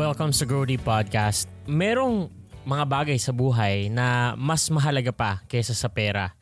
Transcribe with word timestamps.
Welcome 0.00 0.32
sa 0.32 0.48
Grody 0.48 0.80
Podcast. 0.80 1.44
Merong 1.68 2.32
mga 2.64 2.84
bagay 2.88 3.20
sa 3.20 3.36
buhay 3.36 3.92
na 3.92 4.32
mas 4.32 4.72
mahalaga 4.72 5.12
pa 5.12 5.44
kaysa 5.44 5.76
sa 5.76 5.92
pera. 5.92 6.32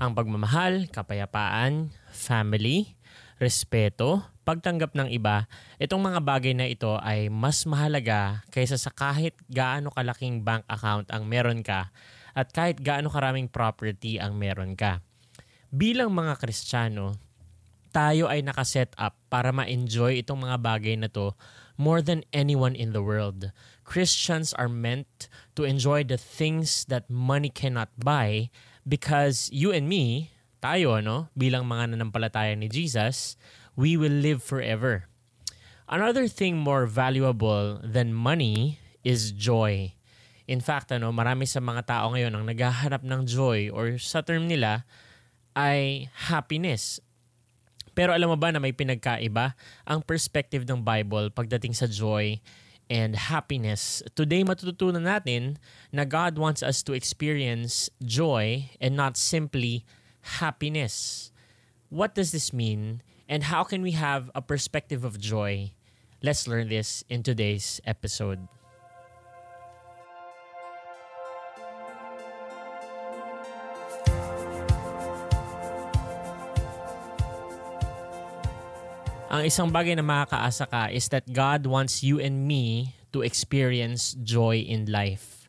Ang 0.00 0.16
pagmamahal, 0.16 0.88
kapayapaan, 0.88 1.92
family, 2.08 2.96
respeto, 3.36 4.24
pagtanggap 4.48 4.96
ng 4.96 5.12
iba, 5.12 5.44
itong 5.76 6.00
mga 6.00 6.24
bagay 6.24 6.56
na 6.56 6.64
ito 6.64 6.96
ay 7.04 7.28
mas 7.28 7.68
mahalaga 7.68 8.48
kaysa 8.48 8.80
sa 8.80 8.88
kahit 8.88 9.36
gaano 9.44 9.92
kalaking 9.92 10.40
bank 10.40 10.64
account 10.64 11.12
ang 11.12 11.28
meron 11.28 11.60
ka 11.60 11.92
at 12.32 12.48
kahit 12.48 12.80
gaano 12.80 13.12
karaming 13.12 13.44
property 13.44 14.16
ang 14.16 14.40
meron 14.40 14.72
ka. 14.72 15.04
Bilang 15.68 16.16
mga 16.16 16.40
Kristiyano, 16.40 17.12
tayo 17.92 18.32
ay 18.32 18.40
nakaset 18.40 18.88
up 18.96 19.20
para 19.28 19.52
ma-enjoy 19.52 20.24
itong 20.24 20.48
mga 20.48 20.56
bagay 20.64 20.96
na 20.96 21.12
to 21.12 21.36
more 21.76 22.02
than 22.02 22.24
anyone 22.32 22.74
in 22.74 22.92
the 22.92 23.02
world. 23.02 23.52
Christians 23.84 24.52
are 24.54 24.68
meant 24.68 25.28
to 25.56 25.64
enjoy 25.64 26.04
the 26.04 26.18
things 26.18 26.84
that 26.86 27.10
money 27.10 27.48
cannot 27.48 27.90
buy 27.98 28.50
because 28.86 29.48
you 29.52 29.72
and 29.72 29.88
me, 29.88 30.30
tayo 30.62 31.02
no, 31.02 31.28
bilang 31.36 31.66
mga 31.66 31.94
nanampalataya 31.94 32.56
ni 32.56 32.68
Jesus, 32.68 33.36
we 33.74 33.96
will 33.96 34.14
live 34.14 34.42
forever. 34.42 35.08
Another 35.88 36.28
thing 36.28 36.56
more 36.56 36.86
valuable 36.86 37.80
than 37.84 38.14
money 38.14 38.80
is 39.04 39.34
joy. 39.34 39.92
In 40.48 40.62
fact, 40.62 40.90
ano, 40.90 41.12
marami 41.12 41.44
sa 41.46 41.60
mga 41.60 41.84
tao 41.86 42.14
ngayon 42.14 42.32
ang 42.32 42.44
naghahanap 42.48 43.02
ng 43.02 43.22
joy 43.28 43.68
or 43.68 43.98
sa 43.98 44.22
term 44.22 44.48
nila 44.48 44.86
ay 45.52 46.08
happiness 46.32 46.98
pero 47.92 48.12
alam 48.16 48.32
mo 48.32 48.36
ba 48.40 48.52
na 48.52 48.60
may 48.60 48.72
pinagkaiba 48.72 49.56
ang 49.84 50.00
perspective 50.00 50.64
ng 50.64 50.80
Bible 50.80 51.28
pagdating 51.32 51.76
sa 51.76 51.88
joy 51.88 52.40
and 52.92 53.16
happiness. 53.16 54.04
Today 54.12 54.44
matututunan 54.44 55.04
natin 55.04 55.56
na 55.92 56.04
God 56.04 56.36
wants 56.36 56.60
us 56.60 56.84
to 56.84 56.92
experience 56.92 57.88
joy 58.04 58.68
and 58.80 58.96
not 58.96 59.16
simply 59.16 59.84
happiness. 60.40 61.28
What 61.92 62.16
does 62.16 62.32
this 62.32 62.52
mean 62.52 63.04
and 63.28 63.48
how 63.48 63.64
can 63.64 63.80
we 63.80 63.92
have 63.96 64.30
a 64.36 64.44
perspective 64.44 65.04
of 65.04 65.20
joy? 65.20 65.72
Let's 66.22 66.46
learn 66.46 66.68
this 66.68 67.02
in 67.10 67.22
today's 67.22 67.80
episode. 67.84 68.46
Ang 79.32 79.48
isang 79.48 79.72
bagay 79.72 79.96
na 79.96 80.04
makakaasa 80.04 80.68
ka 80.68 80.92
is 80.92 81.08
that 81.08 81.24
God 81.32 81.64
wants 81.64 82.04
you 82.04 82.20
and 82.20 82.44
me 82.44 82.92
to 83.16 83.24
experience 83.24 84.12
joy 84.20 84.60
in 84.60 84.84
life. 84.92 85.48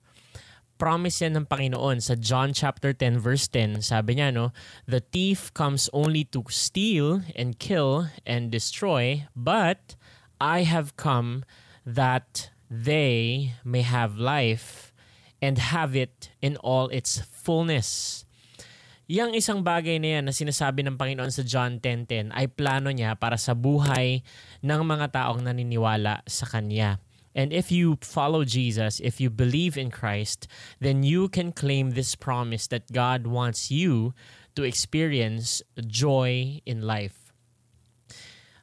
Promise 0.79 1.27
yan 1.27 1.35
ng 1.35 1.51
Panginoon 1.51 1.99
sa 1.99 2.15
John 2.15 2.55
chapter 2.55 2.95
10 2.95 3.19
verse 3.19 3.43
10. 3.51 3.83
Sabi 3.83 4.15
niya, 4.15 4.31
no, 4.31 4.55
The 4.87 5.03
thief 5.03 5.51
comes 5.51 5.91
only 5.91 6.23
to 6.31 6.47
steal 6.47 7.27
and 7.35 7.59
kill 7.59 8.07
and 8.23 8.47
destroy, 8.47 9.27
but 9.35 9.99
I 10.39 10.63
have 10.63 10.95
come 10.95 11.43
that 11.83 12.55
they 12.71 13.51
may 13.67 13.83
have 13.83 14.15
life 14.15 14.95
and 15.43 15.59
have 15.59 15.91
it 15.91 16.31
in 16.39 16.55
all 16.63 16.87
its 16.87 17.19
fullness. 17.19 18.23
Yang 19.13 19.45
isang 19.45 19.61
bagay 19.61 20.01
na 20.01 20.17
yan 20.17 20.25
na 20.25 20.33
sinasabi 20.33 20.81
ng 20.81 20.97
Panginoon 20.97 21.29
sa 21.29 21.45
John 21.45 21.77
10.10 21.77 22.33
ay 22.33 22.49
plano 22.49 22.89
niya 22.89 23.13
para 23.13 23.37
sa 23.37 23.53
buhay 23.53 24.25
ng 24.65 24.81
mga 24.81 25.13
taong 25.13 25.45
naniniwala 25.45 26.25
sa 26.25 26.49
Kanya. 26.49 26.97
And 27.37 27.53
if 27.53 27.69
you 27.69 28.01
follow 28.01 28.41
Jesus, 28.41 28.97
if 28.97 29.21
you 29.21 29.29
believe 29.29 29.77
in 29.77 29.93
Christ, 29.93 30.49
then 30.81 31.05
you 31.05 31.29
can 31.29 31.53
claim 31.53 31.93
this 31.93 32.17
promise 32.17 32.65
that 32.73 32.89
God 32.89 33.29
wants 33.29 33.69
you 33.69 34.17
to 34.57 34.65
experience 34.65 35.61
joy 35.77 36.57
in 36.65 36.81
life. 36.81 37.37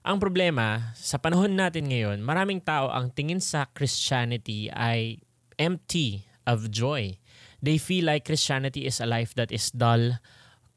Ang 0.02 0.18
problema, 0.18 0.98
sa 0.98 1.22
panahon 1.22 1.54
natin 1.54 1.94
ngayon, 1.94 2.26
maraming 2.26 2.58
tao 2.58 2.90
ang 2.90 3.14
tingin 3.14 3.38
sa 3.38 3.70
Christianity 3.70 4.66
ay 4.74 5.22
empty 5.62 6.26
of 6.42 6.74
joy. 6.74 7.22
They 7.62 7.78
feel 7.78 8.10
like 8.10 8.26
Christianity 8.26 8.90
is 8.90 8.98
a 8.98 9.06
life 9.06 9.30
that 9.38 9.54
is 9.54 9.70
dull, 9.70 10.18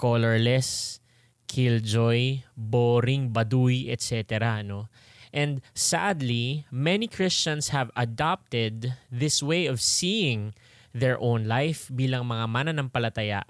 colorless, 0.04 1.00
killjoy, 1.48 2.44
boring, 2.60 3.32
baduy, 3.32 3.88
etc. 3.88 4.60
No? 4.60 4.92
And 5.32 5.64
sadly, 5.72 6.68
many 6.68 7.08
Christians 7.08 7.72
have 7.72 7.88
adopted 7.96 9.00
this 9.08 9.40
way 9.40 9.72
of 9.72 9.80
seeing 9.80 10.52
their 10.92 11.16
own 11.24 11.48
life 11.48 11.88
bilang 11.88 12.28
mga 12.28 12.46
mananampalataya 12.52 13.48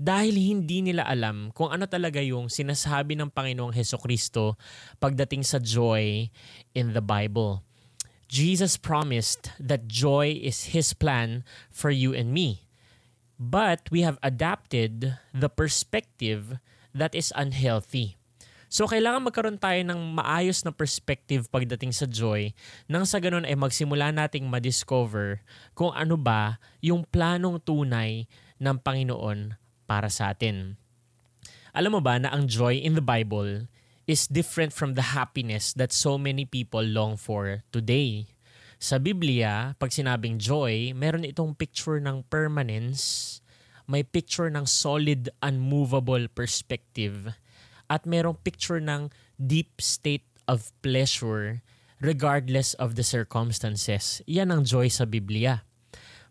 dahil 0.00 0.32
hindi 0.32 0.80
nila 0.80 1.04
alam 1.04 1.52
kung 1.52 1.68
ano 1.68 1.84
talaga 1.84 2.24
yung 2.24 2.48
sinasabi 2.48 3.20
ng 3.20 3.28
Panginoong 3.28 3.76
Heso 3.76 4.00
Kristo 4.00 4.56
pagdating 4.96 5.44
sa 5.44 5.60
joy 5.60 6.32
in 6.72 6.96
the 6.96 7.04
Bible. 7.04 7.60
Jesus 8.30 8.80
promised 8.80 9.52
that 9.60 9.90
joy 9.90 10.32
is 10.32 10.72
His 10.72 10.96
plan 10.96 11.44
for 11.68 11.92
you 11.92 12.16
and 12.16 12.32
me. 12.32 12.69
But 13.40 13.88
we 13.88 14.04
have 14.04 14.20
adapted 14.20 15.16
the 15.32 15.48
perspective 15.48 16.60
that 16.92 17.16
is 17.16 17.32
unhealthy. 17.32 18.20
So 18.68 18.84
kailangan 18.84 19.26
magkaroon 19.26 19.58
tayo 19.58 19.80
ng 19.82 20.14
maayos 20.14 20.62
na 20.62 20.70
perspective 20.70 21.48
pagdating 21.48 21.90
sa 21.90 22.04
joy 22.04 22.54
nang 22.86 23.02
sa 23.02 23.18
ganun 23.18 23.48
ay 23.48 23.56
magsimula 23.56 24.12
nating 24.12 24.46
ma-discover 24.46 25.40
kung 25.74 25.90
ano 25.90 26.20
ba 26.20 26.60
yung 26.78 27.02
planong 27.08 27.58
tunay 27.64 28.30
ng 28.60 28.76
Panginoon 28.78 29.58
para 29.90 30.06
sa 30.06 30.30
atin. 30.30 30.78
Alam 31.74 31.98
mo 31.98 32.00
ba 32.04 32.20
na 32.20 32.30
ang 32.30 32.46
joy 32.46 32.78
in 32.78 32.94
the 32.94 33.02
Bible 33.02 33.66
is 34.06 34.30
different 34.30 34.70
from 34.70 34.94
the 34.94 35.16
happiness 35.16 35.74
that 35.74 35.90
so 35.90 36.14
many 36.14 36.46
people 36.46 36.82
long 36.82 37.16
for 37.16 37.66
today. 37.74 38.30
Sa 38.80 38.96
Biblia, 38.96 39.76
pag 39.76 39.92
sinabing 39.92 40.40
joy, 40.40 40.96
meron 40.96 41.28
itong 41.28 41.52
picture 41.52 42.00
ng 42.00 42.24
permanence, 42.32 43.36
may 43.84 44.00
picture 44.00 44.48
ng 44.48 44.64
solid, 44.64 45.28
unmovable 45.44 46.24
perspective, 46.32 47.36
at 47.92 48.08
merong 48.08 48.40
picture 48.40 48.80
ng 48.80 49.12
deep 49.36 49.84
state 49.84 50.24
of 50.48 50.72
pleasure 50.80 51.60
regardless 52.00 52.72
of 52.80 52.96
the 52.96 53.04
circumstances. 53.04 54.24
Yan 54.24 54.48
ang 54.48 54.64
joy 54.64 54.88
sa 54.88 55.04
Biblia. 55.04 55.60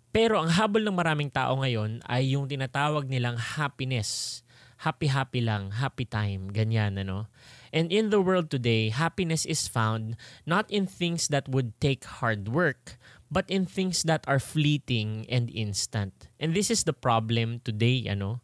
Pero 0.09 0.41
ang 0.41 0.49
habol 0.49 0.81
ng 0.81 0.97
maraming 0.97 1.29
tao 1.29 1.53
ngayon 1.61 2.01
ay 2.09 2.33
yung 2.33 2.49
tinatawag 2.49 3.05
nilang 3.05 3.37
happiness 3.37 4.41
happy-happy 4.87 5.41
lang, 5.41 5.71
happy 5.75 6.05
time, 6.05 6.51
ganyan, 6.51 6.99
ano. 6.99 7.27
And 7.73 7.91
in 7.91 8.09
the 8.09 8.21
world 8.21 8.49
today, 8.49 8.89
happiness 8.89 9.45
is 9.45 9.67
found 9.67 10.15
not 10.45 10.71
in 10.71 10.87
things 10.87 11.27
that 11.27 11.49
would 11.49 11.75
take 11.79 12.05
hard 12.05 12.47
work, 12.47 12.97
but 13.29 13.43
in 13.51 13.65
things 13.65 14.03
that 14.03 14.23
are 14.27 14.39
fleeting 14.39 15.27
and 15.29 15.51
instant. 15.51 16.27
And 16.39 16.55
this 16.55 16.71
is 16.71 16.83
the 16.83 16.95
problem 16.95 17.61
today, 17.63 18.07
ano. 18.07 18.41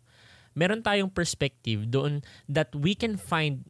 Meron 0.55 0.83
tayong 0.83 1.15
perspective 1.15 1.91
doon 1.91 2.23
that 2.47 2.75
we 2.75 2.95
can 2.95 3.17
find 3.17 3.67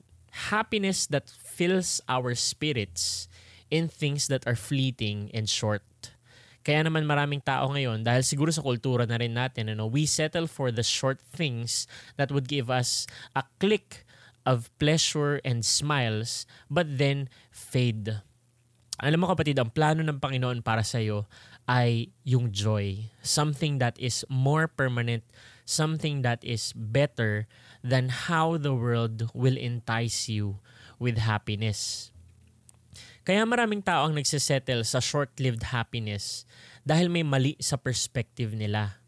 happiness 0.52 1.08
that 1.08 1.30
fills 1.30 2.02
our 2.10 2.36
spirits 2.36 3.30
in 3.72 3.88
things 3.88 4.28
that 4.28 4.46
are 4.46 4.58
fleeting 4.58 5.32
and 5.34 5.50
short. 5.50 5.82
Kaya 6.66 6.82
naman 6.82 7.06
maraming 7.06 7.46
tao 7.46 7.70
ngayon, 7.70 8.02
dahil 8.02 8.26
siguro 8.26 8.50
sa 8.50 8.66
kultura 8.66 9.06
na 9.06 9.22
rin 9.22 9.38
natin, 9.38 9.78
ano, 9.78 9.86
we 9.86 10.10
settle 10.10 10.50
for 10.50 10.74
the 10.74 10.82
short 10.82 11.22
things 11.22 11.86
that 12.18 12.34
would 12.34 12.50
give 12.50 12.74
us 12.74 13.06
a 13.38 13.46
click 13.62 14.02
of 14.50 14.74
pleasure 14.82 15.38
and 15.46 15.62
smiles, 15.62 16.50
but 16.66 16.90
then 16.98 17.30
fade. 17.54 18.26
Alam 18.98 19.22
mo 19.22 19.30
kapatid, 19.30 19.62
ang 19.62 19.70
plano 19.70 20.02
ng 20.02 20.18
Panginoon 20.18 20.66
para 20.66 20.82
sa 20.82 20.98
iyo 20.98 21.30
ay 21.70 22.10
yung 22.26 22.50
joy. 22.50 23.14
Something 23.22 23.78
that 23.78 23.94
is 24.02 24.26
more 24.26 24.66
permanent, 24.66 25.22
something 25.70 26.26
that 26.26 26.42
is 26.42 26.74
better 26.74 27.46
than 27.86 28.10
how 28.10 28.58
the 28.58 28.74
world 28.74 29.30
will 29.38 29.58
entice 29.60 30.26
you 30.26 30.58
with 30.98 31.22
happiness. 31.22 32.15
Kaya 33.26 33.42
maraming 33.42 33.82
tao 33.82 34.06
ang 34.06 34.14
nagsisettle 34.14 34.86
sa 34.86 35.02
short-lived 35.02 35.74
happiness 35.74 36.46
dahil 36.86 37.10
may 37.10 37.26
mali 37.26 37.58
sa 37.58 37.74
perspective 37.74 38.54
nila. 38.54 39.02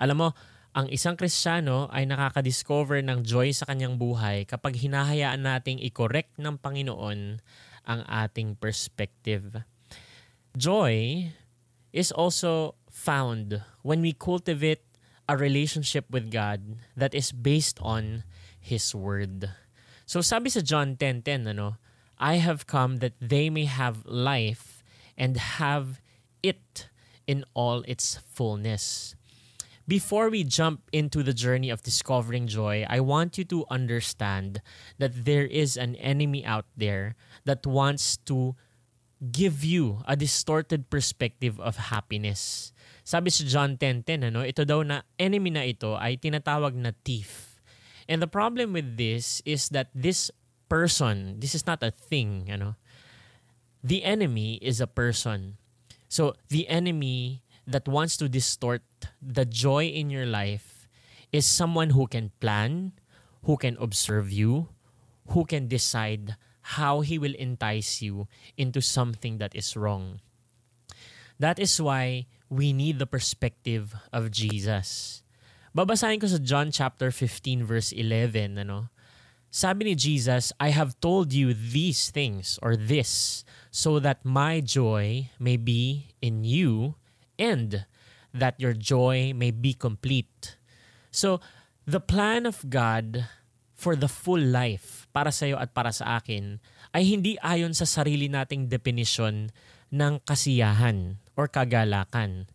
Alam 0.00 0.16
mo, 0.24 0.28
ang 0.72 0.88
isang 0.88 1.20
Kristiyano 1.20 1.84
ay 1.92 2.08
nakaka-discover 2.08 3.04
ng 3.04 3.20
joy 3.28 3.52
sa 3.52 3.68
kanyang 3.68 4.00
buhay 4.00 4.48
kapag 4.48 4.80
hinahayaan 4.80 5.44
nating 5.44 5.84
i-correct 5.84 6.40
ng 6.40 6.56
Panginoon 6.56 7.44
ang 7.84 8.00
ating 8.08 8.56
perspective. 8.56 9.60
Joy 10.56 11.28
is 11.92 12.08
also 12.08 12.72
found 12.88 13.60
when 13.84 14.00
we 14.00 14.16
cultivate 14.16 14.80
a 15.28 15.36
relationship 15.36 16.08
with 16.08 16.32
God 16.32 16.80
that 16.96 17.12
is 17.12 17.36
based 17.36 17.76
on 17.84 18.24
His 18.56 18.96
Word. 18.96 19.52
So 20.08 20.24
sabi 20.24 20.48
sa 20.48 20.64
John 20.64 20.96
10.10, 20.96 21.52
ano, 21.52 21.76
I 22.18 22.42
have 22.42 22.66
come 22.66 22.98
that 22.98 23.14
they 23.20 23.50
may 23.50 23.64
have 23.64 24.04
life 24.04 24.82
and 25.16 25.36
have 25.36 26.00
it 26.42 26.88
in 27.26 27.44
all 27.54 27.82
its 27.86 28.18
fullness. 28.26 29.14
Before 29.88 30.28
we 30.28 30.44
jump 30.44 30.84
into 30.92 31.22
the 31.22 31.32
journey 31.32 31.70
of 31.70 31.80
discovering 31.80 32.46
joy, 32.46 32.84
I 32.84 33.00
want 33.00 33.38
you 33.38 33.44
to 33.48 33.64
understand 33.70 34.60
that 34.98 35.24
there 35.24 35.46
is 35.46 35.78
an 35.78 35.96
enemy 35.96 36.44
out 36.44 36.66
there 36.76 37.16
that 37.44 37.64
wants 37.64 38.18
to 38.28 38.54
give 39.32 39.64
you 39.64 40.04
a 40.06 40.14
distorted 40.14 40.90
perspective 40.90 41.58
of 41.58 41.88
happiness. 41.88 42.72
Sabi 43.02 43.32
sa 43.32 43.48
John 43.48 43.80
10.10, 43.80 44.28
ano, 44.28 44.44
ito 44.44 44.68
daw 44.68 44.84
na 44.84 45.08
enemy 45.16 45.50
na 45.56 45.64
ito 45.64 45.96
ay 45.96 46.20
tinatawag 46.20 46.76
na 46.76 46.92
thief. 47.02 47.56
And 48.04 48.20
the 48.20 48.28
problem 48.28 48.76
with 48.76 49.00
this 49.00 49.40
is 49.48 49.72
that 49.72 49.88
this 49.96 50.28
person, 50.68 51.40
this 51.40 51.54
is 51.54 51.66
not 51.66 51.82
a 51.82 51.90
thing, 51.90 52.48
ano. 52.50 52.76
The 53.82 54.04
enemy 54.04 54.56
is 54.60 54.80
a 54.80 54.86
person. 54.86 55.56
So 56.08 56.34
the 56.48 56.68
enemy 56.68 57.42
that 57.66 57.86
wants 57.86 58.16
to 58.18 58.28
distort 58.28 58.82
the 59.20 59.44
joy 59.44 59.86
in 59.86 60.10
your 60.10 60.26
life 60.26 60.88
is 61.32 61.46
someone 61.46 61.90
who 61.90 62.06
can 62.06 62.32
plan, 62.40 62.92
who 63.44 63.56
can 63.56 63.76
observe 63.80 64.32
you, 64.32 64.68
who 65.30 65.44
can 65.44 65.68
decide 65.68 66.36
how 66.80 67.00
he 67.00 67.18
will 67.18 67.34
entice 67.36 68.00
you 68.00 68.28
into 68.56 68.80
something 68.80 69.38
that 69.38 69.54
is 69.54 69.76
wrong. 69.76 70.20
That 71.38 71.58
is 71.58 71.80
why 71.80 72.26
we 72.50 72.72
need 72.72 72.98
the 72.98 73.06
perspective 73.06 73.94
of 74.12 74.32
Jesus. 74.32 75.22
Babasahin 75.76 76.20
ko 76.20 76.26
sa 76.26 76.40
John 76.40 76.72
chapter 76.72 77.12
15 77.12 77.62
verse 77.62 77.92
11, 77.92 78.58
ano? 78.58 78.88
Sabi 79.48 79.88
ni 79.88 79.94
Jesus, 79.96 80.52
I 80.60 80.76
have 80.76 81.00
told 81.00 81.32
you 81.32 81.56
these 81.56 82.12
things 82.12 82.60
or 82.60 82.76
this 82.76 83.44
so 83.72 83.96
that 83.96 84.20
my 84.20 84.60
joy 84.60 85.32
may 85.40 85.56
be 85.56 86.12
in 86.20 86.44
you 86.44 87.00
and 87.40 87.88
that 88.36 88.60
your 88.60 88.76
joy 88.76 89.32
may 89.32 89.48
be 89.48 89.72
complete. 89.72 90.60
So, 91.08 91.40
the 91.88 92.00
plan 92.00 92.44
of 92.44 92.60
God 92.68 93.24
for 93.72 93.96
the 93.96 94.10
full 94.10 94.42
life 94.42 95.08
para 95.16 95.32
sa 95.32 95.48
iyo 95.48 95.56
at 95.56 95.72
para 95.72 95.96
sa 95.96 96.20
akin 96.20 96.60
ay 96.92 97.08
hindi 97.08 97.40
ayon 97.40 97.72
sa 97.72 97.88
sarili 97.88 98.28
nating 98.28 98.68
definition 98.68 99.48
ng 99.88 100.20
kasiyahan 100.28 101.22
or 101.40 101.48
kagalakan. 101.48 102.52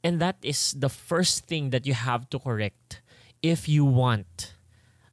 And 0.00 0.20
that 0.24 0.40
is 0.40 0.72
the 0.72 0.88
first 0.88 1.44
thing 1.44 1.68
that 1.76 1.84
you 1.84 1.92
have 1.92 2.32
to 2.32 2.40
correct 2.40 3.04
if 3.44 3.68
you 3.68 3.84
want 3.84 4.53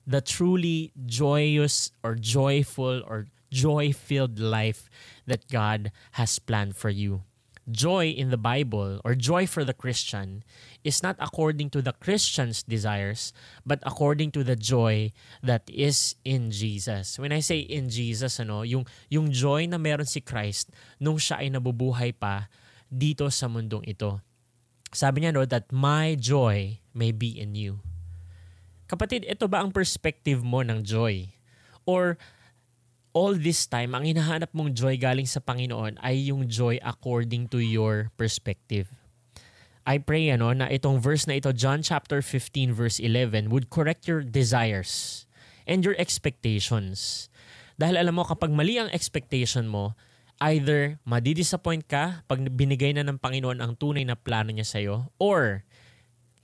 the 0.05 0.21
truly 0.21 0.91
joyous 1.05 1.91
or 2.03 2.15
joyful 2.15 3.01
or 3.07 3.27
joy-filled 3.51 4.39
life 4.39 4.89
that 5.27 5.47
God 5.47 5.91
has 6.13 6.39
planned 6.39 6.75
for 6.75 6.89
you 6.89 7.23
joy 7.69 8.09
in 8.09 8.29
the 8.29 8.39
Bible 8.39 8.99
or 9.03 9.13
joy 9.13 9.45
for 9.45 9.63
the 9.63 9.73
Christian 9.73 10.43
is 10.83 11.03
not 11.03 11.15
according 11.19 11.69
to 11.71 11.81
the 11.81 11.93
Christian's 11.93 12.63
desires, 12.63 13.33
but 13.65 13.79
according 13.83 14.31
to 14.33 14.43
the 14.43 14.55
joy 14.55 15.11
that 15.41 15.63
is 15.69 16.15
in 16.25 16.49
Jesus. 16.49 17.17
When 17.17 17.31
I 17.31 17.39
say 17.39 17.59
in 17.61 17.89
Jesus, 17.89 18.39
ano, 18.39 18.61
yung, 18.61 18.85
yung 19.09 19.31
joy 19.31 19.65
na 19.65 19.77
meron 19.77 20.05
si 20.09 20.21
Christ 20.21 20.69
nung 20.99 21.17
siya 21.17 21.41
ay 21.41 21.49
nabubuhay 21.53 22.17
pa 22.17 22.49
dito 22.89 23.29
sa 23.29 23.47
mundong 23.47 23.85
ito. 23.85 24.19
Sabi 24.91 25.23
niya 25.23 25.31
no, 25.31 25.45
that 25.47 25.71
my 25.71 26.19
joy 26.19 26.81
may 26.91 27.15
be 27.15 27.31
in 27.31 27.55
you. 27.55 27.79
Kapatid, 28.91 29.23
ito 29.23 29.47
ba 29.47 29.63
ang 29.63 29.71
perspective 29.71 30.43
mo 30.43 30.67
ng 30.67 30.83
joy? 30.83 31.31
Or 31.87 32.19
all 33.15 33.39
this 33.39 33.63
time, 33.63 33.95
ang 33.95 34.03
hinahanap 34.03 34.51
mong 34.51 34.75
joy 34.75 34.99
galing 34.99 35.23
sa 35.23 35.39
Panginoon 35.39 35.95
ay 36.03 36.27
yung 36.27 36.51
joy 36.51 36.75
according 36.83 37.47
to 37.47 37.63
your 37.63 38.11
perspective. 38.19 38.91
I 39.87 40.03
pray 40.03 40.27
ano, 40.35 40.51
na 40.51 40.67
itong 40.67 40.99
verse 40.99 41.23
na 41.23 41.39
ito, 41.39 41.55
John 41.55 41.79
chapter 41.79 42.19
15 42.19 42.75
verse 42.75 42.99
11, 42.99 43.47
would 43.47 43.71
correct 43.71 44.11
your 44.11 44.27
desires 44.27 45.23
and 45.63 45.87
your 45.87 45.95
expectations. 45.95 47.31
Dahil 47.79 47.95
alam 47.95 48.19
mo, 48.19 48.27
kapag 48.27 48.51
mali 48.51 48.75
ang 48.75 48.91
expectation 48.91 49.71
mo, 49.71 49.95
either 50.43 50.99
madidisappoint 51.07 51.87
ka 51.87 52.27
pag 52.27 52.43
binigay 52.43 52.91
na 52.91 53.07
ng 53.07 53.23
Panginoon 53.23 53.63
ang 53.63 53.71
tunay 53.79 54.03
na 54.03 54.19
plano 54.19 54.51
niya 54.51 54.67
sa'yo, 54.67 55.15
or 55.15 55.63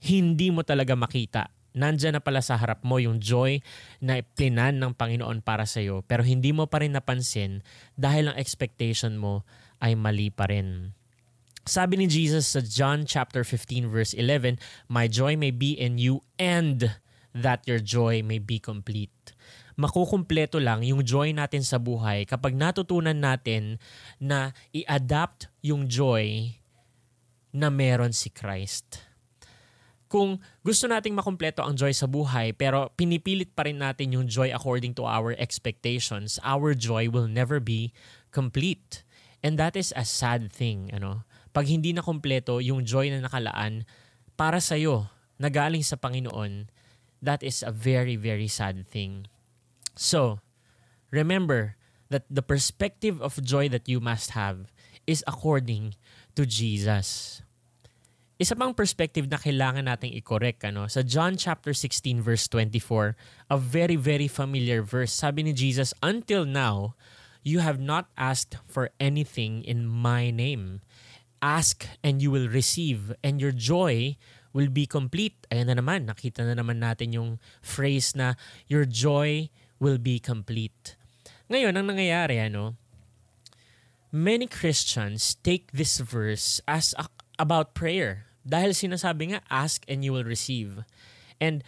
hindi 0.00 0.48
mo 0.48 0.64
talaga 0.64 0.96
makita 0.96 1.52
nandyan 1.78 2.18
na 2.18 2.22
pala 2.22 2.42
sa 2.42 2.58
harap 2.58 2.82
mo 2.82 2.98
yung 2.98 3.22
joy 3.22 3.62
na 4.02 4.18
plinan 4.34 4.82
ng 4.82 4.92
Panginoon 4.98 5.40
para 5.46 5.62
sa 5.62 5.78
iyo 5.78 6.02
pero 6.02 6.26
hindi 6.26 6.50
mo 6.50 6.66
pa 6.66 6.82
rin 6.82 6.98
napansin 6.98 7.62
dahil 7.94 8.34
ang 8.34 8.36
expectation 8.36 9.14
mo 9.14 9.46
ay 9.78 9.94
mali 9.94 10.34
pa 10.34 10.50
rin. 10.50 10.98
Sabi 11.68 12.00
ni 12.00 12.08
Jesus 12.08 12.48
sa 12.48 12.64
John 12.64 13.04
chapter 13.04 13.44
15 13.44 13.92
verse 13.92 14.16
11, 14.16 14.56
My 14.88 15.04
joy 15.04 15.36
may 15.36 15.52
be 15.52 15.76
in 15.76 16.00
you 16.00 16.24
and 16.40 16.98
that 17.36 17.68
your 17.68 17.78
joy 17.78 18.24
may 18.24 18.40
be 18.40 18.56
complete. 18.56 19.12
Makukumpleto 19.78 20.58
lang 20.58 20.82
yung 20.82 21.06
joy 21.06 21.30
natin 21.30 21.62
sa 21.62 21.78
buhay 21.78 22.26
kapag 22.26 22.56
natutunan 22.56 23.14
natin 23.14 23.78
na 24.18 24.50
i-adapt 24.74 25.52
yung 25.62 25.86
joy 25.86 26.56
na 27.54 27.70
meron 27.70 28.10
si 28.10 28.32
Christ 28.32 29.07
kung 30.08 30.40
gusto 30.64 30.88
nating 30.88 31.12
makumpleto 31.12 31.60
ang 31.60 31.76
joy 31.76 31.92
sa 31.92 32.08
buhay 32.08 32.56
pero 32.56 32.88
pinipilit 32.96 33.52
pa 33.52 33.68
rin 33.68 33.76
natin 33.78 34.16
yung 34.16 34.24
joy 34.24 34.48
according 34.50 34.96
to 34.96 35.04
our 35.04 35.36
expectations, 35.36 36.40
our 36.40 36.72
joy 36.72 37.12
will 37.12 37.28
never 37.28 37.60
be 37.60 37.92
complete. 38.32 39.04
And 39.44 39.60
that 39.60 39.76
is 39.76 39.94
a 39.94 40.02
sad 40.02 40.50
thing, 40.50 40.90
ano? 40.90 41.22
Pag 41.52 41.68
hindi 41.70 41.92
na 41.92 42.02
kumpleto 42.02 42.58
yung 42.58 42.82
joy 42.82 43.12
na 43.12 43.22
nakalaan 43.22 43.86
para 44.34 44.58
sa 44.58 44.74
iyo, 44.74 45.12
na 45.38 45.52
galing 45.52 45.86
sa 45.86 45.94
Panginoon, 45.94 46.72
that 47.22 47.44
is 47.44 47.62
a 47.62 47.70
very 47.70 48.18
very 48.18 48.50
sad 48.50 48.88
thing. 48.88 49.30
So, 49.94 50.42
remember 51.12 51.78
that 52.08 52.24
the 52.32 52.42
perspective 52.42 53.20
of 53.20 53.38
joy 53.44 53.68
that 53.68 53.86
you 53.86 54.00
must 54.00 54.32
have 54.32 54.72
is 55.06 55.24
according 55.28 55.94
to 56.36 56.44
Jesus. 56.44 57.40
Isa 58.38 58.54
pang 58.54 58.70
perspective 58.70 59.26
na 59.26 59.34
kailangan 59.34 59.90
nating 59.90 60.14
i-correct 60.14 60.62
ano, 60.62 60.86
sa 60.86 61.02
John 61.02 61.34
chapter 61.34 61.74
16 61.74 62.22
verse 62.22 62.46
24, 62.46 63.18
a 63.50 63.58
very 63.58 63.98
very 63.98 64.30
familiar 64.30 64.78
verse. 64.78 65.10
Sabi 65.10 65.42
ni 65.42 65.50
Jesus, 65.50 65.90
"Until 66.06 66.46
now, 66.46 66.94
you 67.42 67.58
have 67.58 67.82
not 67.82 68.06
asked 68.14 68.54
for 68.70 68.94
anything 69.02 69.66
in 69.66 69.90
my 69.90 70.30
name. 70.30 70.86
Ask 71.42 71.90
and 72.06 72.22
you 72.22 72.30
will 72.30 72.46
receive 72.46 73.10
and 73.26 73.42
your 73.42 73.50
joy 73.50 74.14
will 74.54 74.70
be 74.70 74.86
complete." 74.86 75.34
Ayan 75.50 75.74
na 75.74 75.82
naman, 75.82 76.06
nakita 76.06 76.46
na 76.46 76.54
naman 76.54 76.78
natin 76.78 77.10
yung 77.10 77.42
phrase 77.58 78.14
na 78.14 78.38
your 78.70 78.86
joy 78.86 79.50
will 79.82 79.98
be 79.98 80.22
complete. 80.22 80.94
Ngayon, 81.50 81.74
ang 81.74 81.90
nangyayari 81.90 82.38
ano, 82.38 82.78
many 84.14 84.46
Christians 84.46 85.34
take 85.42 85.74
this 85.74 85.98
verse 85.98 86.62
as 86.70 86.94
a, 87.02 87.10
about 87.42 87.74
prayer 87.74 88.27
dahil 88.48 88.72
sinasabi 88.72 89.36
nga, 89.36 89.44
ask 89.52 89.84
and 89.84 90.00
you 90.00 90.16
will 90.16 90.24
receive. 90.24 90.80
And 91.36 91.60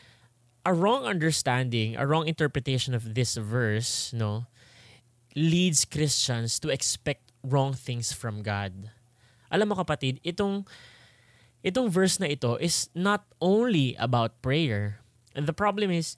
a 0.64 0.72
wrong 0.72 1.04
understanding, 1.04 1.96
a 1.96 2.08
wrong 2.08 2.26
interpretation 2.26 2.96
of 2.96 3.14
this 3.14 3.36
verse, 3.36 4.12
no, 4.16 4.48
leads 5.36 5.84
Christians 5.84 6.58
to 6.60 6.72
expect 6.72 7.32
wrong 7.44 7.76
things 7.76 8.12
from 8.12 8.40
God. 8.40 8.90
Alam 9.52 9.72
mo 9.72 9.74
kapatid, 9.76 10.24
itong 10.24 10.64
itong 11.60 11.92
verse 11.92 12.16
na 12.16 12.32
ito 12.32 12.56
is 12.56 12.88
not 12.96 13.28
only 13.40 13.92
about 14.00 14.40
prayer. 14.40 15.04
And 15.36 15.46
the 15.46 15.54
problem 15.54 15.92
is 15.92 16.16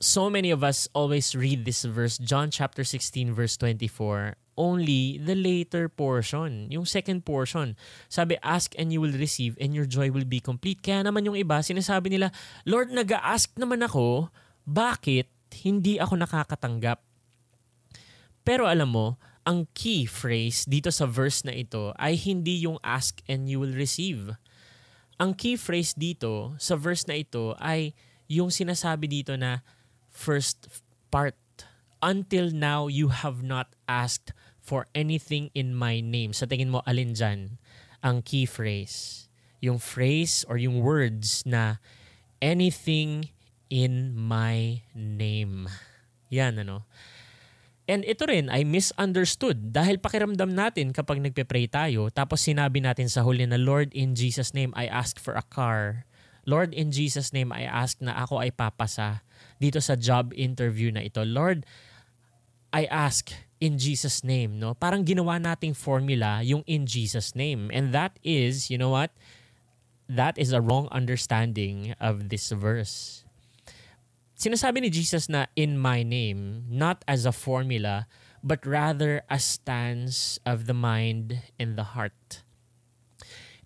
so 0.00 0.30
many 0.30 0.50
of 0.50 0.62
us 0.62 0.88
always 0.94 1.34
read 1.34 1.64
this 1.64 1.84
verse, 1.84 2.18
John 2.18 2.50
chapter 2.50 2.84
16 2.84 3.32
verse 3.32 3.56
24, 3.56 4.36
only 4.58 5.22
the 5.22 5.38
later 5.38 5.86
portion, 5.86 6.66
yung 6.68 6.82
second 6.82 7.22
portion. 7.22 7.78
Sabi, 8.10 8.34
ask 8.42 8.74
and 8.74 8.90
you 8.90 8.98
will 8.98 9.14
receive 9.14 9.54
and 9.62 9.70
your 9.70 9.86
joy 9.86 10.10
will 10.10 10.26
be 10.26 10.42
complete. 10.42 10.82
Kaya 10.82 11.06
naman 11.06 11.22
yung 11.22 11.38
iba, 11.38 11.62
sinasabi 11.62 12.10
nila, 12.10 12.34
Lord, 12.66 12.90
nag-ask 12.90 13.54
naman 13.54 13.86
ako, 13.86 14.34
bakit 14.66 15.30
hindi 15.62 16.02
ako 16.02 16.18
nakakatanggap? 16.18 16.98
Pero 18.42 18.66
alam 18.66 18.90
mo, 18.90 19.06
ang 19.48 19.64
key 19.72 20.04
phrase 20.04 20.68
dito 20.68 20.92
sa 20.92 21.08
verse 21.08 21.40
na 21.46 21.56
ito 21.56 21.96
ay 21.96 22.20
hindi 22.20 22.68
yung 22.68 22.76
ask 22.84 23.22
and 23.24 23.48
you 23.48 23.62
will 23.62 23.72
receive. 23.72 24.36
Ang 25.16 25.32
key 25.32 25.56
phrase 25.56 25.96
dito 25.96 26.52
sa 26.60 26.76
verse 26.76 27.08
na 27.08 27.16
ito 27.16 27.56
ay 27.56 27.96
yung 28.28 28.52
sinasabi 28.52 29.08
dito 29.08 29.32
na 29.40 29.64
first 30.12 30.68
part. 31.08 31.38
Until 31.98 32.54
now, 32.54 32.86
you 32.86 33.10
have 33.10 33.42
not 33.42 33.74
asked 33.90 34.30
for 34.68 34.84
anything 34.92 35.48
in 35.56 35.72
my 35.72 36.04
name. 36.04 36.36
Sa 36.36 36.44
tingin 36.44 36.68
mo, 36.68 36.84
alin 36.84 37.16
dyan 37.16 37.56
ang 38.04 38.20
key 38.20 38.44
phrase? 38.44 39.26
Yung 39.64 39.80
phrase 39.80 40.44
or 40.44 40.60
yung 40.60 40.84
words 40.84 41.40
na 41.48 41.80
anything 42.44 43.32
in 43.72 44.12
my 44.12 44.84
name. 44.92 45.72
Yan, 46.28 46.60
ano? 46.60 46.84
And 47.88 48.04
ito 48.04 48.28
rin 48.28 48.52
ay 48.52 48.68
misunderstood 48.68 49.72
dahil 49.72 49.96
pakiramdam 49.96 50.52
natin 50.52 50.92
kapag 50.92 51.24
nagpe-pray 51.24 51.72
tayo 51.72 52.12
tapos 52.12 52.44
sinabi 52.44 52.84
natin 52.84 53.08
sa 53.08 53.24
huli 53.24 53.48
na 53.48 53.56
Lord 53.56 53.96
in 53.96 54.12
Jesus 54.12 54.52
name 54.52 54.76
I 54.76 54.84
ask 54.84 55.16
for 55.16 55.32
a 55.40 55.46
car. 55.48 56.04
Lord 56.44 56.76
in 56.76 56.92
Jesus 56.92 57.32
name 57.32 57.48
I 57.48 57.64
ask 57.64 57.96
na 58.04 58.12
ako 58.20 58.44
ay 58.44 58.52
papasa 58.52 59.24
dito 59.56 59.80
sa 59.80 59.96
job 59.96 60.36
interview 60.36 60.92
na 60.92 61.00
ito. 61.00 61.24
Lord, 61.24 61.64
I 62.76 62.84
ask 62.92 63.32
in 63.60 63.78
Jesus 63.78 64.22
name, 64.22 64.58
no? 64.58 64.74
Parang 64.74 65.04
ginawa 65.04 65.38
nating 65.42 65.74
formula 65.74 66.42
yung 66.42 66.62
in 66.66 66.86
Jesus 66.86 67.34
name. 67.34 67.70
And 67.72 67.92
that 67.92 68.18
is, 68.22 68.70
you 68.70 68.78
know 68.78 68.90
what? 68.90 69.10
That 70.08 70.38
is 70.38 70.52
a 70.52 70.60
wrong 70.60 70.88
understanding 70.90 71.94
of 72.00 72.30
this 72.30 72.48
verse 72.50 73.28
sinasabi 74.38 74.86
ni 74.86 74.90
Jesus 74.94 75.26
na 75.26 75.50
in 75.58 75.74
my 75.74 76.06
name, 76.06 76.62
not 76.70 77.02
as 77.10 77.26
a 77.26 77.34
formula, 77.34 78.06
but 78.40 78.62
rather 78.62 79.26
a 79.26 79.42
stance 79.42 80.38
of 80.46 80.70
the 80.70 80.78
mind 80.78 81.42
and 81.58 81.74
the 81.74 81.98
heart. 81.98 82.46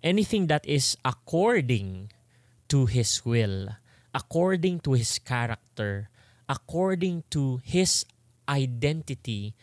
Anything 0.01 0.49
that 0.49 0.65
is 0.65 0.97
according 1.05 2.09
to 2.67 2.89
His 2.89 3.21
will, 3.21 3.77
according 4.17 4.81
to 4.81 4.97
His 4.97 5.21
character, 5.21 6.09
according 6.49 7.23
to 7.29 7.61
His 7.61 8.03
identity, 8.49 9.53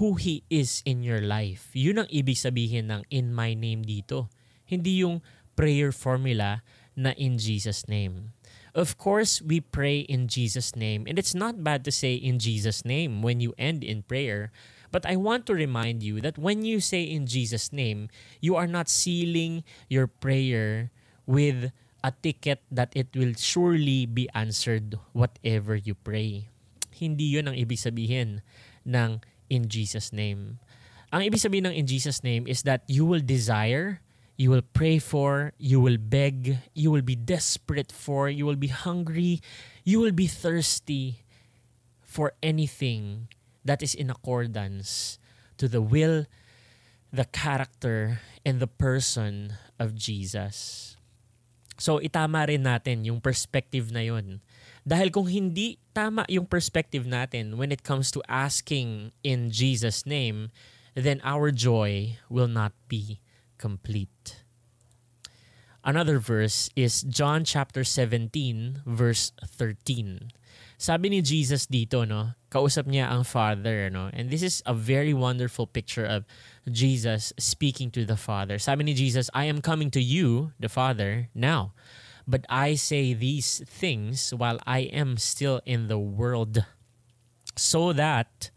who 0.00 0.14
He 0.14 0.44
is 0.48 0.82
in 0.84 1.02
your 1.04 1.20
life. 1.20 1.68
Yun 1.76 2.04
ang 2.04 2.08
ibig 2.08 2.40
sabihin 2.40 2.88
ng 2.90 3.02
in 3.12 3.32
my 3.32 3.52
name 3.52 3.84
dito. 3.84 4.32
Hindi 4.64 5.04
yung 5.04 5.20
prayer 5.54 5.92
formula 5.92 6.64
na 6.96 7.12
in 7.18 7.36
Jesus 7.36 7.86
name. 7.86 8.32
Of 8.74 8.98
course, 8.98 9.38
we 9.38 9.62
pray 9.62 10.02
in 10.02 10.26
Jesus' 10.26 10.74
name, 10.74 11.06
and 11.06 11.14
it's 11.14 11.34
not 11.34 11.62
bad 11.62 11.86
to 11.86 11.94
say 11.94 12.18
in 12.18 12.42
Jesus' 12.42 12.82
name 12.82 13.22
when 13.22 13.38
you 13.38 13.54
end 13.54 13.86
in 13.86 14.02
prayer. 14.02 14.50
But 14.90 15.06
I 15.06 15.14
want 15.14 15.46
to 15.46 15.54
remind 15.54 16.02
you 16.02 16.18
that 16.22 16.38
when 16.38 16.64
you 16.66 16.78
say 16.78 17.02
in 17.02 17.26
Jesus' 17.26 17.70
name, 17.70 18.10
you 18.40 18.54
are 18.54 18.66
not 18.66 18.90
sealing 18.90 19.62
your 19.86 20.06
prayer 20.06 20.90
with 21.26 21.70
a 22.02 22.10
ticket 22.22 22.62
that 22.70 22.90
it 22.94 23.14
will 23.14 23.34
surely 23.34 24.06
be 24.06 24.30
answered 24.34 24.98
whatever 25.14 25.74
you 25.74 25.94
pray. 25.94 26.50
Hindi 26.94 27.30
yun 27.34 27.50
ang 27.50 27.58
ibig 27.58 27.78
sabihin 27.78 28.42
ng 28.86 29.22
in 29.50 29.68
Jesus' 29.68 30.12
name. 30.12 30.58
Ang 31.14 31.22
ibig 31.22 31.42
sabihin 31.42 31.70
ng 31.70 31.76
in 31.76 31.86
Jesus' 31.86 32.24
name 32.24 32.46
is 32.50 32.62
that 32.66 32.82
you 32.90 33.06
will 33.06 33.22
desire 33.22 34.04
you 34.36 34.50
will 34.50 34.66
pray 34.66 34.98
for, 34.98 35.54
you 35.58 35.78
will 35.78 35.98
beg, 35.98 36.58
you 36.74 36.90
will 36.90 37.06
be 37.06 37.14
desperate 37.14 37.92
for, 37.92 38.28
you 38.28 38.46
will 38.46 38.58
be 38.58 38.68
hungry, 38.68 39.40
you 39.84 40.00
will 40.00 40.12
be 40.12 40.26
thirsty 40.26 41.22
for 42.02 42.34
anything 42.42 43.28
that 43.64 43.82
is 43.82 43.94
in 43.94 44.10
accordance 44.10 45.18
to 45.58 45.68
the 45.68 45.80
will, 45.80 46.26
the 47.12 47.24
character, 47.26 48.20
and 48.44 48.58
the 48.58 48.66
person 48.66 49.54
of 49.78 49.94
Jesus. 49.94 50.96
So 51.78 51.98
itama 51.98 52.46
rin 52.46 52.66
natin 52.66 53.06
yung 53.06 53.22
perspective 53.22 53.90
na 53.90 54.02
yun. 54.02 54.42
Dahil 54.84 55.08
kung 55.08 55.32
hindi 55.32 55.80
tama 55.96 56.28
yung 56.28 56.44
perspective 56.44 57.08
natin 57.08 57.56
when 57.56 57.72
it 57.72 57.80
comes 57.80 58.12
to 58.12 58.20
asking 58.28 59.16
in 59.24 59.48
Jesus' 59.48 60.04
name, 60.04 60.52
then 60.92 61.24
our 61.24 61.48
joy 61.50 62.20
will 62.28 62.48
not 62.48 62.76
be 62.86 63.24
complete. 63.56 64.44
Another 65.84 66.20
verse 66.20 66.68
is 66.76 67.04
John 67.04 67.44
chapter 67.44 67.84
17 67.84 68.84
verse 68.84 69.32
13. 69.40 70.32
Sabi 70.76 71.08
ni 71.08 71.20
Jesus 71.24 71.64
dito, 71.64 72.04
no, 72.04 72.36
kausap 72.52 72.84
niya 72.84 73.08
ang 73.08 73.24
Father, 73.24 73.88
no? 73.88 74.12
And 74.12 74.28
this 74.28 74.44
is 74.44 74.60
a 74.68 74.76
very 74.76 75.12
wonderful 75.12 75.64
picture 75.66 76.04
of 76.04 76.28
Jesus 76.68 77.32
speaking 77.40 77.88
to 77.92 78.04
the 78.04 78.16
Father. 78.16 78.60
Sabi 78.60 78.84
ni 78.84 78.92
Jesus, 78.92 79.28
I 79.32 79.44
am 79.48 79.64
coming 79.64 79.88
to 79.92 80.02
you, 80.02 80.52
the 80.60 80.68
Father, 80.68 81.28
now. 81.32 81.72
But 82.26 82.46
I 82.48 82.74
say 82.74 83.12
these 83.12 83.62
things 83.68 84.32
while 84.32 84.58
I 84.66 84.88
am 84.90 85.16
still 85.18 85.60
in 85.66 85.88
the 85.88 85.98
world, 85.98 86.64
so 87.56 87.92
that 87.92 88.50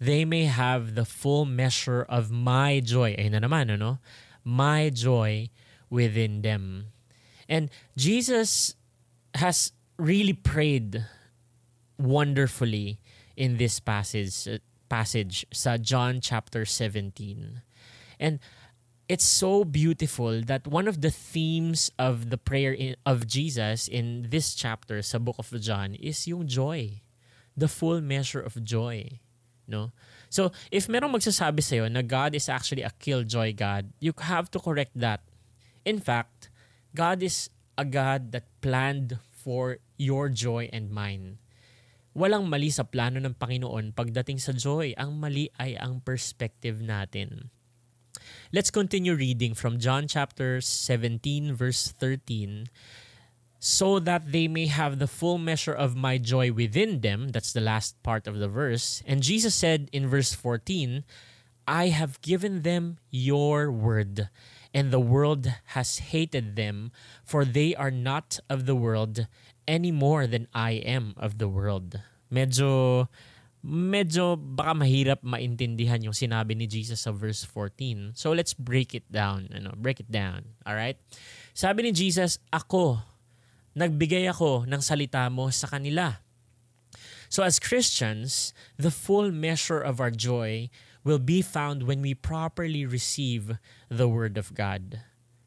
they 0.00 0.24
may 0.24 0.44
have 0.44 0.94
the 0.94 1.04
full 1.04 1.44
measure 1.44 2.02
of 2.02 2.30
my 2.30 2.80
joy. 2.80 3.14
Ayun 3.14 3.38
na 3.38 3.40
naman, 3.44 3.70
ano? 3.70 4.00
My 4.42 4.90
joy 4.90 5.50
within 5.90 6.42
them. 6.42 6.90
And 7.48 7.70
Jesus 7.96 8.74
has 9.36 9.72
really 9.98 10.32
prayed 10.32 11.04
wonderfully 11.98 12.98
in 13.36 13.56
this 13.56 13.78
passage 13.78 14.48
passage 14.88 15.46
sa 15.52 15.76
John 15.80 16.20
chapter 16.20 16.64
17. 16.64 17.62
And 18.20 18.40
it's 19.12 19.28
so 19.28 19.68
beautiful 19.68 20.40
that 20.48 20.64
one 20.64 20.88
of 20.88 21.04
the 21.04 21.12
themes 21.12 21.92
of 22.00 22.32
the 22.32 22.40
prayer 22.40 22.72
in, 22.72 22.96
of 23.04 23.28
Jesus 23.28 23.84
in 23.84 24.32
this 24.32 24.56
chapter 24.56 25.04
sa 25.04 25.20
book 25.20 25.36
of 25.36 25.52
John 25.60 25.92
is 26.00 26.24
yung 26.24 26.48
joy. 26.48 27.04
The 27.52 27.68
full 27.68 28.00
measure 28.00 28.40
of 28.40 28.56
joy. 28.64 29.20
No? 29.68 29.92
So, 30.32 30.56
if 30.72 30.88
merong 30.88 31.12
magsasabi 31.12 31.60
sa'yo 31.60 31.92
na 31.92 32.00
God 32.00 32.32
is 32.32 32.48
actually 32.48 32.80
a 32.80 32.96
killjoy 32.96 33.52
God, 33.52 33.92
you 34.00 34.16
have 34.16 34.48
to 34.56 34.58
correct 34.58 34.96
that 34.96 35.20
In 35.82 35.98
fact, 35.98 36.50
God 36.94 37.22
is 37.26 37.50
a 37.74 37.82
God 37.82 38.30
that 38.30 38.46
planned 38.62 39.18
for 39.34 39.82
your 39.98 40.30
joy 40.30 40.70
and 40.70 40.94
mine. 40.94 41.42
Walang 42.14 42.46
mali 42.46 42.70
sa 42.70 42.86
plano 42.86 43.18
ng 43.18 43.34
Panginoon 43.34 43.90
pagdating 43.96 44.38
sa 44.38 44.54
joy. 44.54 44.94
Ang 44.94 45.18
mali 45.18 45.50
ay 45.58 45.74
ang 45.74 45.98
perspective 46.04 46.78
natin. 46.78 47.50
Let's 48.52 48.70
continue 48.70 49.14
reading 49.14 49.54
from 49.54 49.78
John 49.78 50.08
chapter 50.08 50.60
17 50.60 51.54
verse 51.54 51.88
13 51.88 52.68
so 53.64 54.00
that 54.00 54.32
they 54.32 54.48
may 54.48 54.66
have 54.66 54.98
the 54.98 55.06
full 55.06 55.38
measure 55.38 55.72
of 55.72 55.94
my 55.94 56.18
joy 56.18 56.50
within 56.50 57.00
them. 57.00 57.28
That's 57.28 57.52
the 57.52 57.60
last 57.60 57.94
part 58.02 58.26
of 58.26 58.42
the 58.42 58.48
verse. 58.48 59.04
And 59.06 59.22
Jesus 59.22 59.54
said 59.54 59.88
in 59.92 60.08
verse 60.08 60.34
14, 60.34 61.04
I 61.68 61.94
have 61.94 62.20
given 62.22 62.62
them 62.62 62.98
your 63.08 63.70
word, 63.70 64.28
and 64.74 64.90
the 64.90 64.98
world 64.98 65.46
has 65.78 66.10
hated 66.10 66.56
them, 66.56 66.90
for 67.22 67.44
they 67.44 67.72
are 67.76 67.92
not 67.92 68.40
of 68.50 68.66
the 68.66 68.74
world 68.74 69.28
any 69.68 69.92
more 69.92 70.26
than 70.26 70.48
I 70.52 70.72
am 70.82 71.14
of 71.16 71.38
the 71.38 71.48
world. 71.48 72.00
Medyo 72.32 73.06
medyo 73.62 74.34
baka 74.34 74.74
mahirap 74.74 75.22
maintindihan 75.22 76.02
yung 76.02 76.14
sinabi 76.14 76.58
ni 76.58 76.66
Jesus 76.66 77.06
sa 77.06 77.14
verse 77.14 77.46
14. 77.46 78.18
So 78.18 78.34
let's 78.34 78.52
break 78.58 78.92
it 78.92 79.06
down, 79.06 79.46
ano, 79.54 79.70
break 79.78 80.02
it 80.02 80.10
down. 80.10 80.58
All 80.66 80.74
right? 80.74 80.98
Sabi 81.54 81.86
ni 81.86 81.94
Jesus, 81.94 82.42
ako 82.50 82.98
nagbigay 83.78 84.28
ako 84.28 84.66
ng 84.66 84.82
salita 84.82 85.30
mo 85.30 85.48
sa 85.48 85.70
kanila. 85.70 86.20
So 87.32 87.46
as 87.46 87.62
Christians, 87.62 88.52
the 88.76 88.92
full 88.92 89.32
measure 89.32 89.80
of 89.80 90.02
our 90.02 90.12
joy 90.12 90.68
will 91.06 91.22
be 91.22 91.40
found 91.40 91.88
when 91.88 92.02
we 92.02 92.12
properly 92.12 92.84
receive 92.84 93.56
the 93.88 94.10
word 94.10 94.36
of 94.36 94.52
God. 94.52 95.00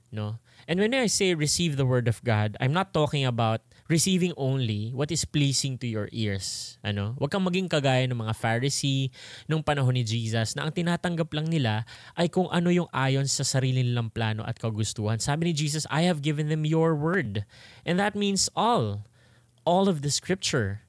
No? 0.10 0.40
And 0.68 0.80
when 0.80 0.96
I 0.96 1.06
say 1.06 1.36
receive 1.36 1.78
the 1.78 1.86
word 1.86 2.08
of 2.08 2.24
God, 2.24 2.58
I'm 2.60 2.74
not 2.74 2.96
talking 2.96 3.28
about 3.28 3.62
receiving 3.86 4.34
only 4.34 4.90
what 4.98 5.14
is 5.14 5.26
pleasing 5.26 5.78
to 5.78 5.86
your 5.86 6.10
ears. 6.10 6.78
Ano? 6.82 7.14
Huwag 7.22 7.30
kang 7.30 7.46
maging 7.46 7.70
kagaya 7.70 8.10
ng 8.10 8.18
mga 8.18 8.34
Pharisee 8.34 9.14
nung 9.46 9.62
panahon 9.62 9.94
ni 9.94 10.02
Jesus 10.02 10.58
na 10.58 10.66
ang 10.66 10.74
tinatanggap 10.74 11.30
lang 11.30 11.46
nila 11.46 11.86
ay 12.18 12.26
kung 12.30 12.50
ano 12.50 12.74
yung 12.74 12.90
ayon 12.90 13.30
sa 13.30 13.46
sarili 13.46 13.86
nilang 13.86 14.10
plano 14.10 14.42
at 14.42 14.58
kagustuhan. 14.58 15.22
Sabi 15.22 15.50
ni 15.50 15.54
Jesus, 15.54 15.86
I 15.94 16.10
have 16.10 16.26
given 16.26 16.50
them 16.50 16.66
your 16.66 16.98
word. 16.98 17.46
And 17.86 18.02
that 18.02 18.18
means 18.18 18.50
all. 18.58 19.06
All 19.66 19.86
of 19.86 20.02
the 20.02 20.10
scripture. 20.10 20.86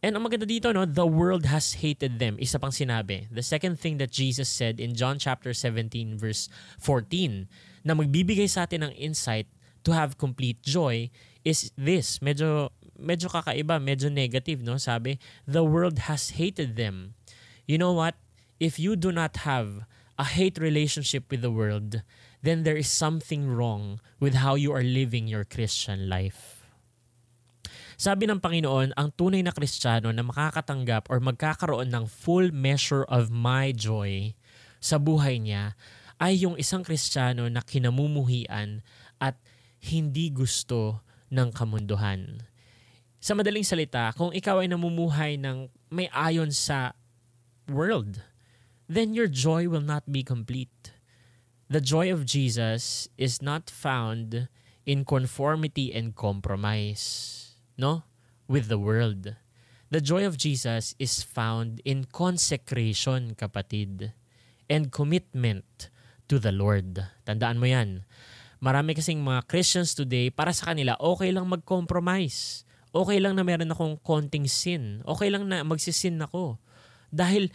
And 0.00 0.16
ang 0.16 0.24
maganda 0.24 0.48
dito, 0.48 0.72
no, 0.72 0.88
the 0.88 1.06
world 1.06 1.46
has 1.46 1.84
hated 1.84 2.18
them. 2.18 2.40
Isa 2.40 2.58
pang 2.58 2.74
sinabi. 2.74 3.30
The 3.30 3.44
second 3.44 3.78
thing 3.78 4.00
that 4.02 4.10
Jesus 4.10 4.48
said 4.50 4.80
in 4.80 4.98
John 4.98 5.22
chapter 5.22 5.54
17 5.54 6.18
verse 6.18 6.50
14 6.82 7.46
na 7.84 7.94
magbibigay 7.94 8.48
sa 8.50 8.66
atin 8.66 8.90
ng 8.90 8.94
insight 8.96 9.46
to 9.84 9.92
have 9.92 10.20
complete 10.20 10.60
joy 10.64 11.08
is 11.44 11.72
this. 11.76 12.20
Medyo 12.20 12.70
medyo 13.00 13.32
kakaiba, 13.32 13.80
medyo 13.80 14.12
negative, 14.12 14.60
no? 14.60 14.76
Sabi, 14.76 15.16
the 15.48 15.64
world 15.64 16.10
has 16.10 16.36
hated 16.36 16.76
them. 16.76 17.16
You 17.64 17.80
know 17.80 17.92
what? 17.92 18.20
If 18.60 18.76
you 18.76 18.94
do 18.94 19.08
not 19.08 19.48
have 19.48 19.88
a 20.20 20.26
hate 20.36 20.60
relationship 20.60 21.32
with 21.32 21.40
the 21.40 21.50
world, 21.50 22.04
then 22.44 22.62
there 22.62 22.76
is 22.76 22.92
something 22.92 23.48
wrong 23.48 24.04
with 24.20 24.44
how 24.44 24.52
you 24.52 24.68
are 24.72 24.84
living 24.84 25.24
your 25.24 25.48
Christian 25.48 26.12
life. 26.12 26.60
Sabi 28.00 28.28
ng 28.28 28.40
Panginoon, 28.40 28.96
ang 28.96 29.12
tunay 29.12 29.44
na 29.44 29.52
Kristiyano 29.52 30.08
na 30.08 30.24
makakatanggap 30.24 31.08
or 31.12 31.20
magkakaroon 31.20 31.92
ng 31.92 32.08
full 32.08 32.48
measure 32.48 33.04
of 33.08 33.28
my 33.28 33.76
joy 33.76 34.32
sa 34.80 34.96
buhay 34.96 35.36
niya 35.36 35.76
ay 36.16 36.40
yung 36.40 36.56
isang 36.56 36.80
Kristiyano 36.80 37.48
na 37.52 37.60
kinamumuhian 37.60 38.80
at 39.20 39.36
hindi 39.84 40.32
gusto 40.32 41.04
ng 41.30 41.48
kamunduhan. 41.54 42.42
Sa 43.22 43.32
madaling 43.38 43.64
salita, 43.64 44.10
kung 44.18 44.34
ikaw 44.34 44.60
ay 44.60 44.68
namumuhay 44.68 45.38
ng 45.38 45.70
may 45.88 46.10
ayon 46.10 46.50
sa 46.50 46.92
world, 47.70 48.22
then 48.90 49.14
your 49.14 49.30
joy 49.30 49.70
will 49.70 49.84
not 49.84 50.04
be 50.10 50.26
complete. 50.26 50.92
The 51.70 51.78
joy 51.78 52.10
of 52.10 52.26
Jesus 52.26 53.06
is 53.14 53.38
not 53.38 53.70
found 53.70 54.50
in 54.82 55.06
conformity 55.06 55.94
and 55.94 56.18
compromise, 56.18 57.54
no? 57.78 58.02
With 58.50 58.66
the 58.66 58.80
world. 58.80 59.38
The 59.90 60.02
joy 60.02 60.26
of 60.26 60.34
Jesus 60.34 60.98
is 60.98 61.22
found 61.22 61.78
in 61.86 62.10
consecration, 62.10 63.38
kapatid, 63.38 64.14
and 64.66 64.90
commitment 64.90 65.90
to 66.26 66.38
the 66.38 66.50
Lord. 66.50 67.06
Tandaan 67.26 67.58
mo 67.58 67.66
yan. 67.66 68.06
Marami 68.60 68.92
kasing 68.92 69.24
mga 69.24 69.48
Christians 69.48 69.96
today, 69.96 70.28
para 70.28 70.52
sa 70.52 70.72
kanila, 70.72 70.92
okay 71.00 71.32
lang 71.32 71.48
mag-compromise. 71.48 72.68
Okay 72.92 73.16
lang 73.16 73.34
na 73.34 73.44
meron 73.44 73.72
akong 73.72 73.96
konting 74.04 74.44
sin. 74.44 75.00
Okay 75.08 75.32
lang 75.32 75.48
na 75.48 75.64
magsisin 75.64 76.20
ako. 76.20 76.60
Dahil, 77.08 77.48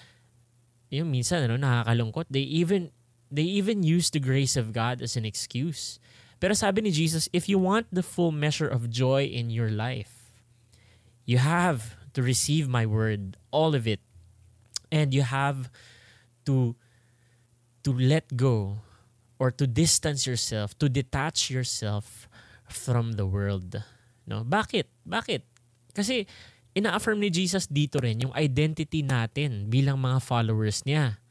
yung 0.90 1.14
minsan, 1.14 1.46
ano, 1.46 1.62
nakakalungkot, 1.62 2.26
they 2.34 2.42
even, 2.42 2.90
they 3.30 3.46
even 3.46 3.86
use 3.86 4.10
the 4.10 4.20
grace 4.20 4.58
of 4.58 4.74
God 4.74 5.06
as 5.06 5.14
an 5.14 5.30
excuse. 5.30 6.02
Pero 6.42 6.58
sabi 6.58 6.82
ni 6.82 6.92
Jesus, 6.92 7.30
if 7.32 7.46
you 7.46 7.62
want 7.62 7.86
the 7.94 8.04
full 8.04 8.34
measure 8.34 8.68
of 8.68 8.90
joy 8.90 9.30
in 9.30 9.54
your 9.54 9.70
life, 9.70 10.42
you 11.26 11.38
have 11.38 11.98
to 12.14 12.26
receive 12.26 12.66
my 12.66 12.86
word, 12.86 13.38
all 13.54 13.78
of 13.78 13.86
it. 13.86 14.02
And 14.90 15.14
you 15.14 15.22
have 15.22 15.70
to 16.46 16.78
to 17.84 17.92
let 17.92 18.38
go 18.38 18.85
or 19.46 19.54
to 19.54 19.70
distance 19.70 20.26
yourself, 20.26 20.74
to 20.82 20.90
detach 20.90 21.54
yourself 21.54 22.26
from 22.66 23.14
the 23.14 23.30
world. 23.30 23.78
No? 24.26 24.42
Bakit? 24.42 24.90
Bakit? 25.06 25.46
Kasi 25.94 26.26
ina-affirm 26.74 27.22
ni 27.22 27.30
Jesus 27.30 27.70
dito 27.70 28.02
rin 28.02 28.26
yung 28.26 28.34
identity 28.34 29.06
natin 29.06 29.70
bilang 29.70 30.02
mga 30.02 30.18
followers 30.26 30.82
niya. 30.82 31.22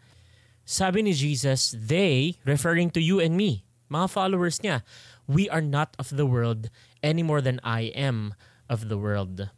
Sabi 0.62 1.02
ni 1.02 1.10
Jesus, 1.10 1.74
they, 1.74 2.38
referring 2.46 2.94
to 2.94 3.02
you 3.02 3.18
and 3.18 3.34
me, 3.34 3.66
mga 3.90 4.06
followers 4.14 4.62
niya, 4.62 4.86
we 5.26 5.50
are 5.50 5.60
not 5.60 5.98
of 5.98 6.14
the 6.14 6.24
world 6.24 6.70
any 7.02 7.26
more 7.26 7.42
than 7.42 7.58
I 7.66 7.90
am 7.98 8.38
of 8.70 8.86
the 8.86 8.96
world. 8.96 9.50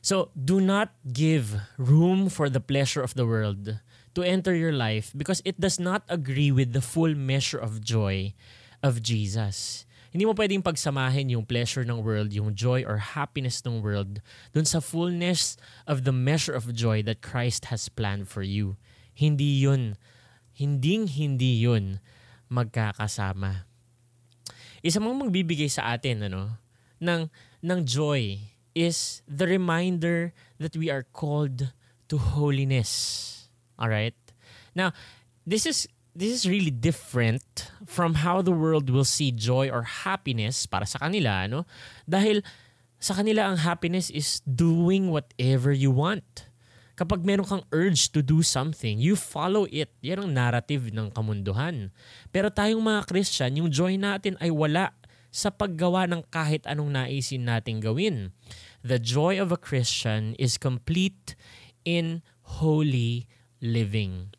So, 0.00 0.32
do 0.32 0.64
not 0.64 0.96
give 1.12 1.60
room 1.76 2.32
for 2.32 2.48
the 2.48 2.60
pleasure 2.60 3.04
of 3.04 3.12
the 3.12 3.28
world 3.28 3.83
to 4.14 4.22
enter 4.22 4.54
your 4.54 4.72
life 4.72 5.12
because 5.14 5.42
it 5.44 5.58
does 5.58 5.78
not 5.78 6.02
agree 6.08 6.50
with 6.50 6.72
the 6.72 6.82
full 6.82 7.14
measure 7.14 7.58
of 7.58 7.82
joy 7.82 8.34
of 8.82 9.02
Jesus. 9.02 9.86
Hindi 10.14 10.30
mo 10.30 10.34
pwedeng 10.38 10.62
pagsamahin 10.62 11.34
yung 11.34 11.42
pleasure 11.42 11.82
ng 11.82 11.98
world, 11.98 12.30
yung 12.30 12.54
joy 12.54 12.86
or 12.86 13.02
happiness 13.02 13.58
ng 13.66 13.82
world 13.82 14.22
dun 14.54 14.62
sa 14.62 14.78
fullness 14.78 15.58
of 15.90 16.06
the 16.06 16.14
measure 16.14 16.54
of 16.54 16.70
joy 16.70 17.02
that 17.02 17.18
Christ 17.18 17.74
has 17.74 17.90
planned 17.90 18.30
for 18.30 18.46
you. 18.46 18.78
Hindi 19.10 19.58
yun. 19.58 19.98
Hinding 20.54 21.10
hindi 21.10 21.58
yun 21.58 21.98
magkakasama. 22.46 23.66
Isa 24.86 25.02
mong 25.02 25.26
magbibigay 25.26 25.66
sa 25.66 25.98
atin 25.98 26.30
ano, 26.30 26.62
ng, 27.02 27.26
ng 27.66 27.80
joy 27.82 28.38
is 28.70 29.26
the 29.26 29.50
reminder 29.50 30.30
that 30.62 30.78
we 30.78 30.86
are 30.94 31.02
called 31.10 31.74
to 32.06 32.16
holiness. 32.22 33.33
All 33.78 33.88
right? 33.88 34.14
Now, 34.74 34.92
this 35.46 35.66
is 35.66 35.86
this 36.14 36.30
is 36.30 36.42
really 36.46 36.70
different 36.70 37.42
from 37.84 38.22
how 38.22 38.40
the 38.40 38.54
world 38.54 38.88
will 38.88 39.06
see 39.06 39.34
joy 39.34 39.66
or 39.68 39.82
happiness 40.06 40.64
para 40.64 40.86
sa 40.86 41.02
kanila, 41.02 41.50
no? 41.50 41.66
Dahil 42.06 42.46
sa 43.02 43.18
kanila 43.18 43.50
ang 43.50 43.60
happiness 43.60 44.08
is 44.08 44.40
doing 44.46 45.10
whatever 45.10 45.74
you 45.74 45.90
want. 45.90 46.48
Kapag 46.94 47.26
meron 47.26 47.44
kang 47.44 47.66
urge 47.74 48.14
to 48.14 48.22
do 48.22 48.38
something, 48.38 49.02
you 49.02 49.18
follow 49.18 49.66
it. 49.66 49.90
Yan 49.98 50.22
ang 50.22 50.30
narrative 50.30 50.94
ng 50.94 51.10
kamunduhan. 51.10 51.90
Pero 52.30 52.54
tayong 52.54 52.78
mga 52.78 53.10
Christian, 53.10 53.58
yung 53.58 53.66
joy 53.66 53.98
natin 53.98 54.38
ay 54.38 54.54
wala 54.54 54.94
sa 55.34 55.50
paggawa 55.50 56.06
ng 56.06 56.22
kahit 56.30 56.62
anong 56.70 56.94
naisin 56.94 57.50
nating 57.50 57.82
gawin. 57.82 58.30
The 58.86 59.02
joy 59.02 59.42
of 59.42 59.50
a 59.50 59.58
Christian 59.58 60.38
is 60.38 60.54
complete 60.54 61.34
in 61.82 62.22
holy 62.62 63.26
living. 63.64 64.36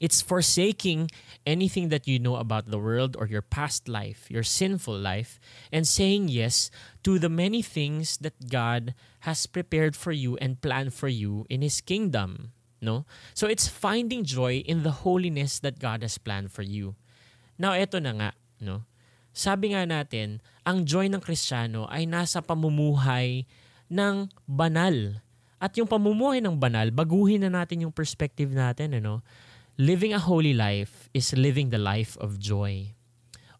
It's 0.00 0.24
forsaking 0.24 1.12
anything 1.44 1.92
that 1.92 2.08
you 2.08 2.18
know 2.18 2.36
about 2.40 2.72
the 2.72 2.80
world 2.80 3.14
or 3.20 3.28
your 3.28 3.44
past 3.44 3.86
life, 3.86 4.26
your 4.32 4.42
sinful 4.42 4.96
life, 4.96 5.38
and 5.70 5.86
saying 5.86 6.32
yes 6.32 6.72
to 7.04 7.20
the 7.20 7.28
many 7.28 7.60
things 7.60 8.16
that 8.24 8.48
God 8.48 8.96
has 9.28 9.44
prepared 9.44 9.94
for 9.94 10.10
you 10.10 10.40
and 10.40 10.60
planned 10.60 10.96
for 10.96 11.08
you 11.08 11.44
in 11.52 11.60
His 11.60 11.84
kingdom. 11.84 12.56
No? 12.80 13.04
So 13.36 13.46
it's 13.46 13.68
finding 13.68 14.24
joy 14.24 14.64
in 14.64 14.82
the 14.82 15.04
holiness 15.04 15.60
that 15.60 15.78
God 15.78 16.00
has 16.00 16.16
planned 16.16 16.50
for 16.50 16.64
you. 16.64 16.96
Now, 17.60 17.76
eto 17.76 18.00
na 18.00 18.16
nga. 18.16 18.30
No? 18.56 18.88
Sabi 19.36 19.76
nga 19.76 19.84
natin, 19.84 20.40
ang 20.64 20.88
joy 20.88 21.12
ng 21.12 21.20
Kristiyano 21.20 21.84
ay 21.92 22.08
nasa 22.08 22.40
pamumuhay 22.40 23.44
ng 23.92 24.32
banal 24.48 25.20
at 25.60 25.76
yung 25.76 25.84
pamumuhay 25.84 26.40
ng 26.40 26.56
banal, 26.56 26.88
baguhin 26.88 27.44
na 27.44 27.52
natin 27.52 27.84
yung 27.84 27.92
perspective 27.92 28.48
natin. 28.56 28.96
Ano? 28.96 29.20
Living 29.76 30.16
a 30.16 30.20
holy 30.20 30.56
life 30.56 31.12
is 31.12 31.36
living 31.36 31.68
the 31.68 31.78
life 31.78 32.16
of 32.16 32.40
joy. 32.40 32.96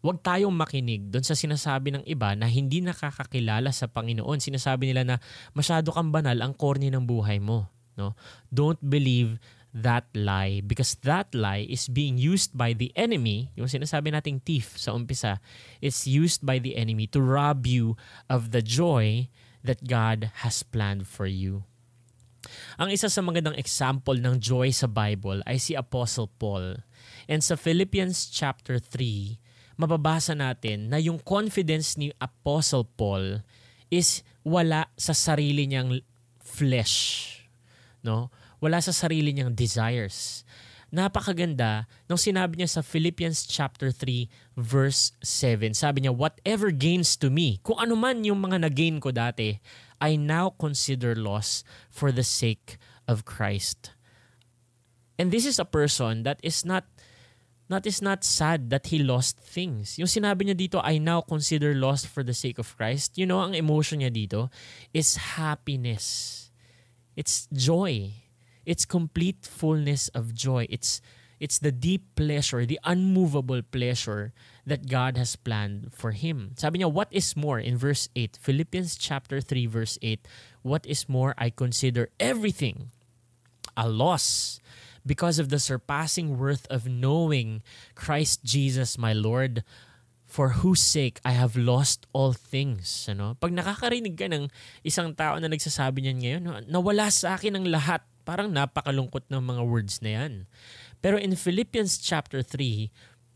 Huwag 0.01 0.25
tayong 0.25 0.57
makinig 0.57 1.13
doon 1.13 1.21
sa 1.21 1.37
sinasabi 1.37 1.93
ng 1.93 2.03
iba 2.09 2.33
na 2.33 2.49
hindi 2.49 2.81
nakakakilala 2.81 3.69
sa 3.69 3.85
Panginoon. 3.85 4.41
Sinasabi 4.41 4.89
nila 4.89 5.05
na 5.05 5.15
masyado 5.53 5.93
kang 5.93 6.09
banal 6.09 6.41
ang 6.41 6.57
corny 6.57 6.89
ng 6.89 7.05
buhay 7.05 7.37
mo. 7.37 7.69
No? 7.93 8.17
Don't 8.49 8.81
believe 8.81 9.37
that 9.71 10.09
lie 10.17 10.59
because 10.65 10.97
that 11.05 11.31
lie 11.37 11.69
is 11.69 11.85
being 11.85 12.17
used 12.17 12.57
by 12.57 12.73
the 12.73 12.89
enemy, 12.97 13.53
yung 13.53 13.69
sinasabi 13.69 14.09
nating 14.09 14.41
thief 14.41 14.73
sa 14.73 14.97
umpisa, 14.97 15.37
is 15.85 16.09
used 16.09 16.41
by 16.41 16.57
the 16.57 16.75
enemy 16.75 17.05
to 17.05 17.21
rob 17.21 17.69
you 17.69 17.93
of 18.25 18.49
the 18.49 18.65
joy 18.65 19.29
that 19.61 19.85
God 19.85 20.33
has 20.41 20.65
planned 20.65 21.05
for 21.05 21.29
you. 21.29 21.69
Ang 22.79 22.93
isa 22.93 23.11
sa 23.11 23.21
magandang 23.21 23.57
example 23.57 24.15
ng 24.17 24.39
joy 24.41 24.71
sa 24.73 24.89
Bible 24.89 25.43
ay 25.45 25.59
si 25.59 25.77
Apostle 25.77 26.27
Paul. 26.27 26.81
And 27.29 27.43
sa 27.43 27.59
Philippians 27.59 28.29
chapter 28.31 28.77
3, 28.77 29.37
mababasa 29.79 30.37
natin 30.37 30.93
na 30.93 31.01
yung 31.01 31.17
confidence 31.17 31.97
ni 31.97 32.13
Apostle 32.21 32.85
Paul 32.85 33.41
is 33.89 34.21
wala 34.45 34.89
sa 34.97 35.13
sarili 35.13 35.65
niyang 35.65 36.01
flesh. 36.41 37.27
No? 38.05 38.33
Wala 38.61 38.77
sa 38.81 38.93
sarili 38.93 39.33
niyang 39.33 39.53
desires. 39.57 40.45
Napakaganda 40.91 41.87
nung 42.11 42.19
sinabi 42.19 42.59
niya 42.59 42.67
sa 42.67 42.81
Philippians 42.83 43.47
chapter 43.47 43.95
3 43.95 44.27
verse 44.59 45.15
7. 45.23 45.71
Sabi 45.71 46.03
niya, 46.03 46.11
whatever 46.11 46.67
gains 46.67 47.15
to 47.15 47.31
me, 47.31 47.63
kung 47.63 47.79
ano 47.79 47.95
man 47.95 48.27
yung 48.27 48.43
mga 48.43 48.67
nagain 48.67 48.99
ko 48.99 49.15
dati, 49.15 49.55
I 50.01 50.17
now 50.17 50.57
consider 50.57 51.15
loss 51.15 51.63
for 51.89 52.11
the 52.11 52.25
sake 52.25 52.77
of 53.07 53.23
Christ. 53.23 53.93
And 55.19 55.29
this 55.31 55.45
is 55.45 55.59
a 55.59 55.65
person 55.65 56.23
that 56.23 56.41
is 56.41 56.65
not 56.65 56.85
not 57.69 57.87
is 57.87 58.01
not 58.01 58.25
sad 58.25 58.69
that 58.73 58.87
he 58.91 58.99
lost 58.99 59.39
things. 59.39 59.95
Yung 59.95 60.09
sinabi 60.09 60.43
niya 60.43 60.57
dito, 60.57 60.81
I 60.83 60.97
now 60.97 61.21
consider 61.21 61.71
lost 61.77 62.09
for 62.09 62.25
the 62.25 62.35
sake 62.35 62.59
of 62.59 62.75
Christ. 62.75 63.15
You 63.15 63.29
know, 63.29 63.39
ang 63.39 63.53
emotion 63.53 64.03
niya 64.03 64.11
dito 64.11 64.51
is 64.91 65.37
happiness. 65.37 66.49
It's 67.15 67.47
joy. 67.53 68.11
It's 68.65 68.83
complete 68.83 69.47
fullness 69.47 70.09
of 70.11 70.33
joy. 70.35 70.67
It's 70.67 70.99
It's 71.41 71.57
the 71.57 71.73
deep 71.73 72.13
pleasure, 72.13 72.69
the 72.69 72.77
unmovable 72.85 73.65
pleasure 73.65 74.29
that 74.65 74.89
God 74.89 75.17
has 75.17 75.35
planned 75.35 75.93
for 75.93 76.11
him. 76.11 76.53
Sabi 76.55 76.79
niya, 76.79 76.91
what 76.91 77.09
is 77.11 77.35
more 77.35 77.59
in 77.59 77.77
verse 77.77 78.09
8, 78.15 78.37
Philippians 78.41 78.95
chapter 78.95 79.41
3 79.41 79.65
verse 79.65 79.97
8, 80.01 80.25
what 80.61 80.85
is 80.85 81.09
more 81.09 81.33
I 81.37 81.49
consider 81.49 82.09
everything 82.19 82.91
a 83.75 83.89
loss 83.89 84.59
because 85.05 85.39
of 85.39 85.49
the 85.49 85.59
surpassing 85.59 86.37
worth 86.37 86.67
of 86.69 86.85
knowing 86.85 87.61
Christ 87.95 88.43
Jesus 88.43 88.97
my 88.97 89.13
Lord 89.13 89.63
for 90.31 90.63
whose 90.63 90.79
sake 90.79 91.19
I 91.27 91.35
have 91.35 91.59
lost 91.59 92.07
all 92.15 92.31
things. 92.31 92.87
Ano? 93.11 93.35
Pag 93.35 93.51
nakakarinig 93.51 94.15
ka 94.15 94.31
ng 94.31 94.47
isang 94.79 95.11
tao 95.11 95.35
na 95.35 95.51
nagsasabi 95.51 96.07
niyan 96.07 96.17
ngayon, 96.23 96.43
nawala 96.71 97.11
sa 97.11 97.35
akin 97.35 97.59
ang 97.59 97.67
lahat. 97.67 97.99
Parang 98.23 98.47
napakalungkot 98.53 99.27
ng 99.27 99.43
mga 99.43 99.61
words 99.65 99.99
na 99.99 100.23
yan. 100.23 100.33
Pero 101.03 101.17
in 101.17 101.35
Philippians 101.35 101.99
chapter 101.99 102.39
3, 102.45 102.87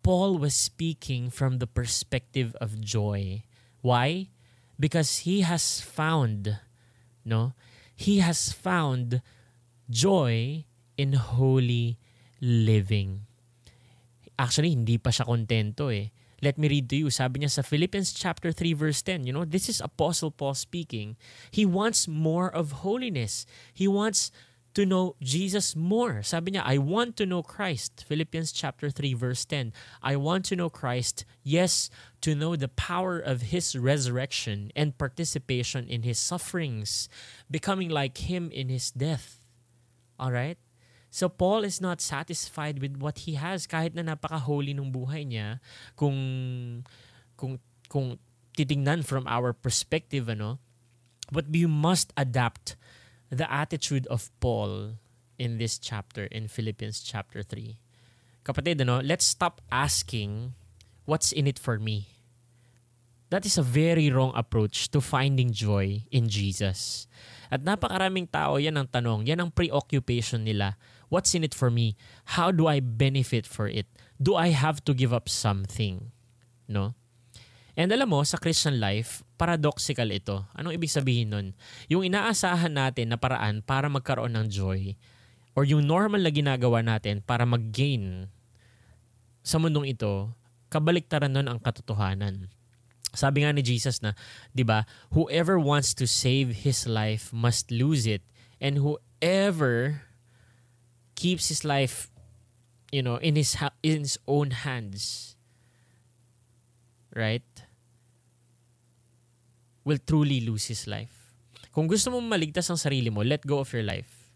Paul 0.05 0.37
was 0.37 0.53
speaking 0.53 1.33
from 1.33 1.57
the 1.57 1.65
perspective 1.65 2.53
of 2.61 2.77
joy. 2.77 3.41
Why? 3.81 4.29
Because 4.77 5.25
he 5.25 5.41
has 5.41 5.81
found, 5.81 6.61
no? 7.25 7.57
He 7.97 8.21
has 8.21 8.53
found 8.53 9.25
joy 9.89 10.69
in 10.93 11.17
holy 11.17 11.97
living. 12.37 13.25
Actually, 14.37 14.77
hindi 14.77 15.01
pa 15.01 15.09
siya 15.09 15.25
kontento 15.25 15.89
eh. 15.89 16.13
Let 16.37 16.61
me 16.61 16.69
read 16.69 16.85
to 16.93 17.01
you. 17.01 17.09
Sabi 17.09 17.41
niya 17.41 17.57
sa 17.57 17.65
Philippians 17.65 18.13
chapter 18.13 18.53
3 18.53 18.77
verse 18.77 19.01
10, 19.01 19.25
you 19.25 19.33
know, 19.33 19.41
this 19.41 19.65
is 19.65 19.81
Apostle 19.81 20.29
Paul 20.29 20.53
speaking. 20.53 21.17
He 21.49 21.65
wants 21.65 22.05
more 22.05 22.53
of 22.53 22.85
holiness. 22.85 23.49
He 23.73 23.89
wants 23.89 24.29
to 24.75 24.85
know 24.85 25.15
Jesus 25.23 25.75
more. 25.75 26.21
Sabi 26.21 26.51
niya, 26.51 26.63
I 26.63 26.77
want 26.77 27.15
to 27.17 27.25
know 27.25 27.41
Christ. 27.41 28.03
Philippians 28.07 28.51
chapter 28.51 28.91
3 28.91 29.15
verse 29.15 29.43
10. 29.47 29.71
I 30.03 30.15
want 30.15 30.45
to 30.51 30.55
know 30.55 30.69
Christ, 30.69 31.23
yes, 31.43 31.89
to 32.21 32.35
know 32.35 32.55
the 32.55 32.67
power 32.67 33.17
of 33.17 33.55
his 33.55 33.75
resurrection 33.75 34.71
and 34.75 34.99
participation 34.99 35.87
in 35.87 36.03
his 36.03 36.19
sufferings, 36.19 37.07
becoming 37.49 37.89
like 37.89 38.27
him 38.27 38.51
in 38.51 38.67
his 38.67 38.91
death. 38.91 39.39
All 40.19 40.31
right? 40.31 40.59
So 41.15 41.31
Paul 41.31 41.63
is 41.63 41.79
not 41.79 42.03
satisfied 42.03 42.83
with 42.83 42.99
what 42.99 43.23
he 43.23 43.39
has 43.39 43.63
kahit 43.63 43.95
na 43.95 44.03
napaka-holy 44.03 44.75
ng 44.75 44.91
buhay 44.91 45.23
niya 45.23 45.63
kung 45.95 46.83
kung 47.39 47.63
kung 47.87 48.19
titingnan 48.59 49.07
from 49.07 49.23
our 49.23 49.55
perspective 49.55 50.27
ano 50.27 50.59
but 51.31 51.47
you 51.55 51.71
must 51.71 52.11
adapt 52.19 52.75
the 53.29 53.49
attitude 53.51 54.07
of 54.07 54.29
Paul 54.39 54.97
in 55.37 55.57
this 55.57 55.77
chapter, 55.77 56.25
in 56.31 56.47
Philippians 56.47 57.01
chapter 57.01 57.43
3. 57.43 57.77
Kapatid, 58.45 58.81
ano, 58.81 59.01
let's 59.01 59.25
stop 59.25 59.61
asking, 59.71 60.53
what's 61.05 61.31
in 61.31 61.47
it 61.47 61.57
for 61.57 61.79
me? 61.79 62.07
That 63.33 63.45
is 63.45 63.57
a 63.57 63.65
very 63.65 64.13
wrong 64.13 64.31
approach 64.37 64.91
to 64.93 65.01
finding 65.01 65.51
joy 65.51 66.05
in 66.13 66.29
Jesus. 66.29 67.09
At 67.49 67.65
napakaraming 67.65 68.29
tao, 68.29 68.61
yan 68.61 68.77
ang 68.77 68.87
tanong, 68.87 69.25
yan 69.25 69.41
ang 69.41 69.51
preoccupation 69.51 70.45
nila. 70.45 70.77
What's 71.09 71.33
in 71.33 71.43
it 71.43 71.53
for 71.53 71.73
me? 71.73 71.97
How 72.37 72.53
do 72.53 72.69
I 72.69 72.79
benefit 72.79 73.49
for 73.49 73.67
it? 73.67 73.89
Do 74.21 74.37
I 74.37 74.53
have 74.53 74.85
to 74.85 74.93
give 74.93 75.13
up 75.13 75.27
something? 75.27 76.13
No? 76.69 76.93
And 77.75 77.91
alam 77.91 78.07
mo, 78.07 78.23
sa 78.23 78.39
Christian 78.39 78.79
life, 78.79 79.21
paradoxical 79.35 80.07
ito. 80.07 80.47
Anong 80.55 80.79
ibig 80.79 80.91
sabihin 80.91 81.31
nun? 81.31 81.47
Yung 81.91 82.07
inaasahan 82.07 82.71
natin 82.71 83.11
na 83.11 83.19
paraan 83.19 83.59
para 83.59 83.91
magkaroon 83.91 84.31
ng 84.31 84.47
joy 84.47 84.95
or 85.55 85.67
yung 85.67 85.83
normal 85.83 86.23
na 86.23 86.31
ginagawa 86.31 86.79
natin 86.79 87.19
para 87.19 87.43
mag-gain 87.43 88.31
sa 89.43 89.59
mundong 89.59 89.91
ito, 89.91 90.31
kabaliktaran 90.71 91.31
nun 91.31 91.51
ang 91.51 91.59
katotohanan. 91.59 92.47
Sabi 93.15 93.47
nga 93.47 93.55
ni 93.55 93.63
Jesus 93.63 94.03
na, 94.03 94.11
'di 94.51 94.67
ba, 94.67 94.83
whoever 95.15 95.55
wants 95.55 95.95
to 95.95 96.03
save 96.03 96.67
his 96.67 96.83
life 96.83 97.31
must 97.31 97.71
lose 97.71 98.03
it 98.03 98.23
and 98.59 98.79
whoever 98.83 100.03
keeps 101.15 101.47
his 101.47 101.63
life 101.63 102.11
you 102.91 103.01
know 103.01 103.17
in 103.17 103.35
his 103.35 103.59
ha- 103.59 103.75
in 103.83 104.03
his 104.03 104.19
own 104.27 104.51
hands 104.51 105.35
right 107.15 107.64
will 109.85 110.01
truly 110.01 110.41
lose 110.41 110.67
his 110.67 110.89
life. 110.89 111.13
Kung 111.71 111.85
gusto 111.85 112.09
mo 112.09 112.19
maligtas 112.19 112.67
ang 112.67 112.81
sarili 112.81 113.13
mo, 113.13 113.21
let 113.21 113.45
go 113.45 113.61
of 113.61 113.69
your 113.71 113.85
life. 113.85 114.27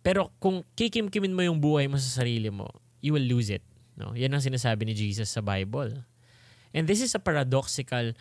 Pero 0.00 0.30
kung 0.38 0.62
kikim-kimin 0.78 1.34
mo 1.34 1.42
yung 1.42 1.58
buhay 1.58 1.90
mo 1.90 1.98
sa 1.98 2.22
sarili 2.22 2.48
mo, 2.48 2.70
you 3.02 3.12
will 3.12 3.26
lose 3.26 3.50
it. 3.50 3.66
No? 3.98 4.14
Yan 4.14 4.32
ang 4.32 4.40
sinasabi 4.40 4.86
ni 4.86 4.94
Jesus 4.94 5.34
sa 5.34 5.42
Bible. 5.42 6.06
And 6.70 6.86
this 6.86 7.02
is 7.02 7.12
a 7.12 7.20
paradoxical 7.20 8.14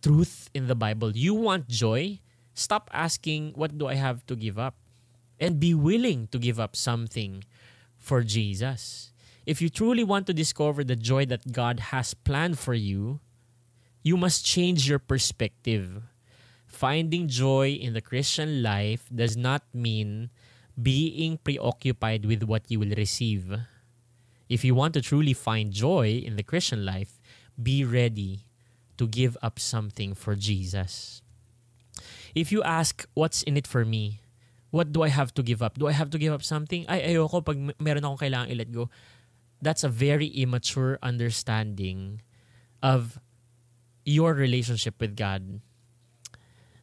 truth 0.00 0.48
in 0.56 0.66
the 0.66 0.78
Bible. 0.78 1.12
You 1.12 1.36
want 1.36 1.68
joy? 1.68 2.24
Stop 2.56 2.88
asking, 2.90 3.52
what 3.54 3.76
do 3.76 3.86
I 3.86 3.94
have 3.94 4.24
to 4.26 4.34
give 4.34 4.58
up? 4.58 4.74
And 5.38 5.60
be 5.60 5.74
willing 5.74 6.26
to 6.34 6.38
give 6.38 6.58
up 6.58 6.74
something 6.74 7.44
for 7.98 8.24
Jesus. 8.24 9.12
If 9.46 9.62
you 9.62 9.68
truly 9.68 10.02
want 10.02 10.26
to 10.26 10.34
discover 10.34 10.82
the 10.82 10.96
joy 10.96 11.26
that 11.26 11.52
God 11.52 11.94
has 11.94 12.14
planned 12.14 12.58
for 12.58 12.74
you, 12.74 13.20
you 14.08 14.16
must 14.16 14.40
change 14.40 14.88
your 14.88 14.98
perspective. 14.98 16.00
Finding 16.64 17.28
joy 17.28 17.76
in 17.76 17.92
the 17.92 18.00
Christian 18.00 18.64
life 18.64 19.04
does 19.12 19.36
not 19.36 19.68
mean 19.76 20.32
being 20.80 21.36
preoccupied 21.36 22.24
with 22.24 22.48
what 22.48 22.64
you 22.72 22.80
will 22.80 22.96
receive. 22.96 23.52
If 24.48 24.64
you 24.64 24.72
want 24.72 24.96
to 24.96 25.04
truly 25.04 25.36
find 25.36 25.76
joy 25.76 26.24
in 26.24 26.40
the 26.40 26.42
Christian 26.42 26.88
life, 26.88 27.20
be 27.60 27.84
ready 27.84 28.48
to 28.96 29.04
give 29.04 29.36
up 29.44 29.60
something 29.60 30.16
for 30.16 30.32
Jesus. 30.32 31.20
If 32.32 32.48
you 32.48 32.64
ask, 32.64 33.04
what's 33.12 33.44
in 33.44 33.60
it 33.60 33.68
for 33.68 33.84
me? 33.84 34.24
What 34.72 34.96
do 34.96 35.04
I 35.04 35.12
have 35.12 35.36
to 35.36 35.44
give 35.44 35.60
up? 35.60 35.76
Do 35.76 35.84
I 35.84 35.92
have 35.92 36.08
to 36.16 36.18
give 36.18 36.32
up 36.32 36.44
something? 36.44 36.88
Ay, 36.88 37.12
ayoko 37.12 37.44
pag 37.44 37.60
meron 37.76 38.08
akong 38.08 38.24
kailangan 38.24 38.48
i-let 38.56 38.72
go. 38.72 38.88
That's 39.60 39.84
a 39.84 39.92
very 39.92 40.32
immature 40.32 40.96
understanding 41.04 42.24
of 42.80 43.20
your 44.08 44.32
relationship 44.32 44.96
with 44.96 45.12
God. 45.12 45.60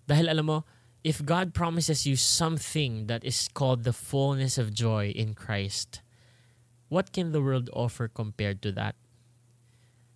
Dahil 0.05 0.29
alam 0.29 0.45
mo, 0.45 0.57
if 1.01 1.25
God 1.25 1.57
promises 1.57 2.05
you 2.05 2.13
something 2.13 3.09
that 3.09 3.25
is 3.25 3.49
called 3.49 3.81
the 3.81 3.93
fullness 3.93 4.61
of 4.61 4.73
joy 4.73 5.09
in 5.09 5.33
Christ, 5.33 6.05
what 6.89 7.09
can 7.09 7.33
the 7.33 7.41
world 7.41 7.69
offer 7.73 8.05
compared 8.07 8.61
to 8.61 8.71
that? 8.77 8.93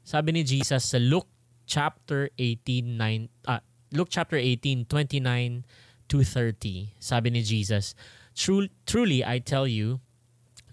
Sabi 0.05 0.37
ni 0.37 0.45
Jesus 0.45 0.85
sa 0.85 1.01
Luke 1.01 1.29
chapter 1.65 2.29
18, 2.37 2.97
9, 2.97 3.29
uh, 3.45 3.61
Luke 3.93 4.09
chapter 4.09 4.37
18, 4.37 4.85
29 4.85 5.65
to 6.09 6.23
30. 6.23 6.93
Sabi 6.97 7.29
ni 7.29 7.41
Jesus, 7.41 7.93
Truly 8.37 9.25
I 9.25 9.37
tell 9.41 9.65
you, 9.65 10.01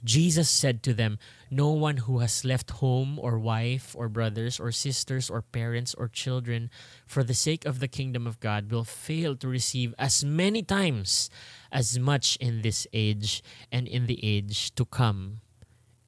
Jesus 0.05 0.49
said 0.49 0.85
to 0.85 0.93
them, 0.93 1.19
No 1.47 1.71
one 1.71 2.09
who 2.11 2.19
has 2.19 2.43
left 2.43 2.83
home 2.83 3.23
or 3.23 3.39
wife 3.39 3.95
or 3.95 4.11
brothers 4.11 4.59
or 4.59 4.75
sisters 4.75 5.31
or 5.31 5.47
parents 5.47 5.95
or 5.95 6.11
children 6.11 6.71
for 7.07 7.23
the 7.23 7.39
sake 7.39 7.63
of 7.63 7.79
the 7.79 7.87
kingdom 7.87 8.27
of 8.27 8.43
God 8.43 8.67
will 8.71 8.83
fail 8.83 9.39
to 9.39 9.47
receive 9.47 9.95
as 9.95 10.27
many 10.27 10.67
times 10.67 11.31
as 11.71 11.99
much 11.99 12.35
in 12.43 12.67
this 12.67 12.87
age 12.91 13.47
and 13.71 13.87
in 13.87 14.11
the 14.11 14.19
age 14.27 14.75
to 14.75 14.83
come 14.83 15.39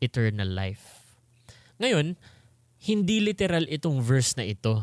eternal 0.03 0.49
life. 0.49 1.15
Ngayon, 1.79 2.19
hindi 2.83 3.23
literal 3.23 3.67
itong 3.71 4.03
verse 4.03 4.35
na 4.35 4.47
ito. 4.47 4.83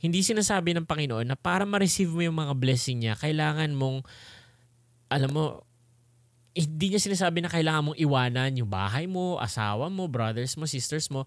Hindi 0.00 0.24
sinasabi 0.24 0.72
ng 0.72 0.88
Panginoon 0.88 1.28
na 1.28 1.36
para 1.36 1.68
ma-receive 1.68 2.08
mo 2.08 2.24
yung 2.24 2.40
mga 2.40 2.56
blessing 2.56 3.04
niya, 3.04 3.14
kailangan 3.16 3.76
mong, 3.76 4.04
alam 5.12 5.30
mo, 5.30 5.44
hindi 6.52 6.92
niya 6.92 7.00
sinasabi 7.00 7.40
na 7.40 7.48
kailangan 7.48 7.92
mong 7.92 7.98
iwanan 8.00 8.52
yung 8.60 8.68
bahay 8.68 9.08
mo, 9.08 9.40
asawa 9.40 9.88
mo, 9.88 10.04
brothers 10.04 10.52
mo, 10.60 10.68
sisters 10.68 11.08
mo. 11.08 11.24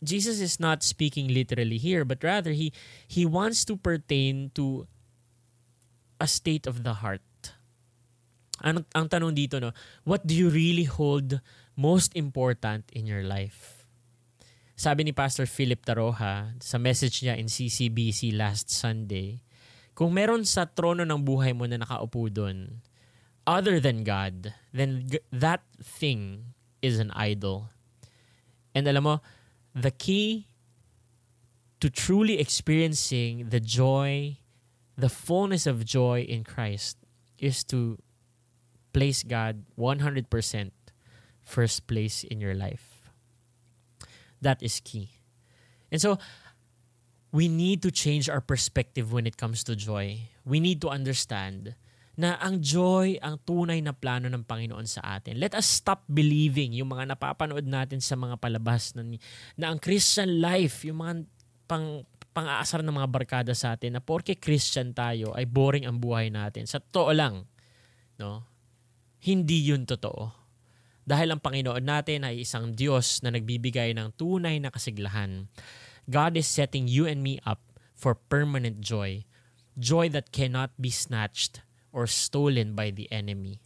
Jesus 0.00 0.40
is 0.40 0.56
not 0.56 0.80
speaking 0.80 1.28
literally 1.28 1.76
here, 1.76 2.04
but 2.04 2.24
rather 2.24 2.52
he 2.56 2.72
he 3.04 3.28
wants 3.28 3.64
to 3.68 3.76
pertain 3.76 4.48
to 4.56 4.88
a 6.16 6.28
state 6.28 6.64
of 6.64 6.80
the 6.80 7.04
heart. 7.04 7.24
Ang, 8.64 8.88
ang 8.96 9.10
tanong 9.10 9.36
dito, 9.36 9.60
no, 9.60 9.76
what 10.08 10.24
do 10.24 10.32
you 10.32 10.48
really 10.48 10.88
hold 10.88 11.44
most 11.76 12.16
important 12.16 12.88
in 12.96 13.04
your 13.04 13.26
life? 13.26 13.84
Sabi 14.74 15.04
ni 15.04 15.12
Pastor 15.12 15.44
Philip 15.44 15.84
Taroha 15.84 16.56
sa 16.62 16.76
message 16.80 17.20
niya 17.20 17.36
in 17.36 17.52
CCBC 17.52 18.32
last 18.32 18.72
Sunday, 18.72 19.44
kung 19.92 20.16
meron 20.16 20.48
sa 20.48 20.64
trono 20.64 21.04
ng 21.04 21.20
buhay 21.20 21.52
mo 21.52 21.68
na 21.68 21.78
nakaupo 21.78 22.26
doon, 22.32 22.80
other 23.46 23.80
than 23.80 24.04
God, 24.04 24.54
then 24.72 25.10
that 25.32 25.62
thing 25.82 26.54
is 26.82 26.98
an 26.98 27.10
idol. 27.12 27.70
And 28.74 28.88
alam 28.88 29.04
mo, 29.04 29.20
the 29.74 29.90
key 29.90 30.48
to 31.80 31.90
truly 31.90 32.38
experiencing 32.38 33.50
the 33.50 33.60
joy, 33.60 34.38
the 34.96 35.08
fullness 35.08 35.66
of 35.66 35.84
joy 35.84 36.22
in 36.22 36.44
Christ 36.44 36.96
is 37.38 37.64
to 37.64 37.98
place 38.92 39.22
God 39.22 39.64
100% 39.78 40.70
first 41.42 41.86
place 41.86 42.24
in 42.24 42.40
your 42.40 42.54
life. 42.54 43.10
That 44.40 44.62
is 44.62 44.80
key. 44.80 45.10
And 45.92 46.00
so, 46.00 46.18
we 47.32 47.48
need 47.48 47.82
to 47.82 47.90
change 47.90 48.30
our 48.30 48.40
perspective 48.40 49.12
when 49.12 49.26
it 49.26 49.36
comes 49.36 49.64
to 49.64 49.74
joy. 49.74 50.30
We 50.44 50.60
need 50.60 50.80
to 50.82 50.88
understand 50.88 51.74
na 52.14 52.38
ang 52.38 52.62
joy 52.62 53.18
ang 53.18 53.42
tunay 53.42 53.82
na 53.82 53.90
plano 53.90 54.30
ng 54.30 54.46
Panginoon 54.46 54.86
sa 54.86 55.18
atin. 55.18 55.38
Let 55.38 55.58
us 55.58 55.66
stop 55.66 56.06
believing 56.06 56.70
yung 56.78 56.94
mga 56.94 57.14
napapanood 57.14 57.66
natin 57.66 57.98
sa 57.98 58.14
mga 58.14 58.38
palabas 58.38 58.94
na, 58.94 59.02
na 59.58 59.74
ang 59.74 59.82
Christian 59.82 60.38
life, 60.38 60.86
yung 60.86 61.02
mga 61.02 61.26
pang 61.66 62.06
pang-aasar 62.34 62.82
ng 62.82 62.90
mga 62.90 63.08
barkada 63.14 63.54
sa 63.54 63.78
atin 63.78 63.94
na 63.94 64.02
porke 64.02 64.34
Christian 64.34 64.90
tayo 64.90 65.30
ay 65.38 65.46
boring 65.46 65.86
ang 65.86 66.02
buhay 66.02 66.34
natin. 66.34 66.66
Sa 66.66 66.82
totoo 66.82 67.14
lang, 67.14 67.46
no? 68.18 68.42
Hindi 69.22 69.70
yun 69.70 69.86
totoo. 69.86 70.34
Dahil 71.06 71.30
ang 71.30 71.38
Panginoon 71.38 71.84
natin 71.86 72.26
ay 72.26 72.42
isang 72.42 72.74
Diyos 72.74 73.22
na 73.22 73.30
nagbibigay 73.30 73.94
ng 73.94 74.18
tunay 74.18 74.58
na 74.58 74.74
kasiglahan. 74.74 75.46
God 76.10 76.34
is 76.34 76.50
setting 76.50 76.90
you 76.90 77.06
and 77.06 77.22
me 77.22 77.38
up 77.46 77.62
for 77.94 78.18
permanent 78.18 78.82
joy. 78.82 79.22
Joy 79.78 80.10
that 80.10 80.34
cannot 80.34 80.74
be 80.74 80.90
snatched 80.90 81.62
or 81.94 82.10
stolen 82.10 82.74
by 82.74 82.90
the 82.90 83.06
enemy. 83.14 83.62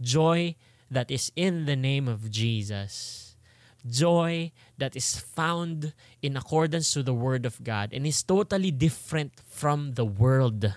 Joy 0.00 0.56
that 0.90 1.12
is 1.12 1.30
in 1.36 1.68
the 1.68 1.76
name 1.76 2.08
of 2.08 2.32
Jesus. 2.32 3.36
Joy 3.84 4.52
that 4.76 4.96
is 4.96 5.20
found 5.20 5.92
in 6.20 6.36
accordance 6.36 6.92
to 6.96 7.04
the 7.04 7.14
Word 7.14 7.44
of 7.44 7.62
God 7.62 7.92
and 7.92 8.06
is 8.06 8.24
totally 8.24 8.72
different 8.72 9.36
from 9.44 9.94
the 10.00 10.04
world. 10.04 10.72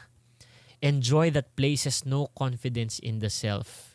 And 0.83 0.99
joy 0.99 1.31
that 1.31 1.55
places 1.55 2.05
no 2.05 2.27
confidence 2.35 2.99
in 2.99 3.19
the 3.19 3.31
self, 3.31 3.93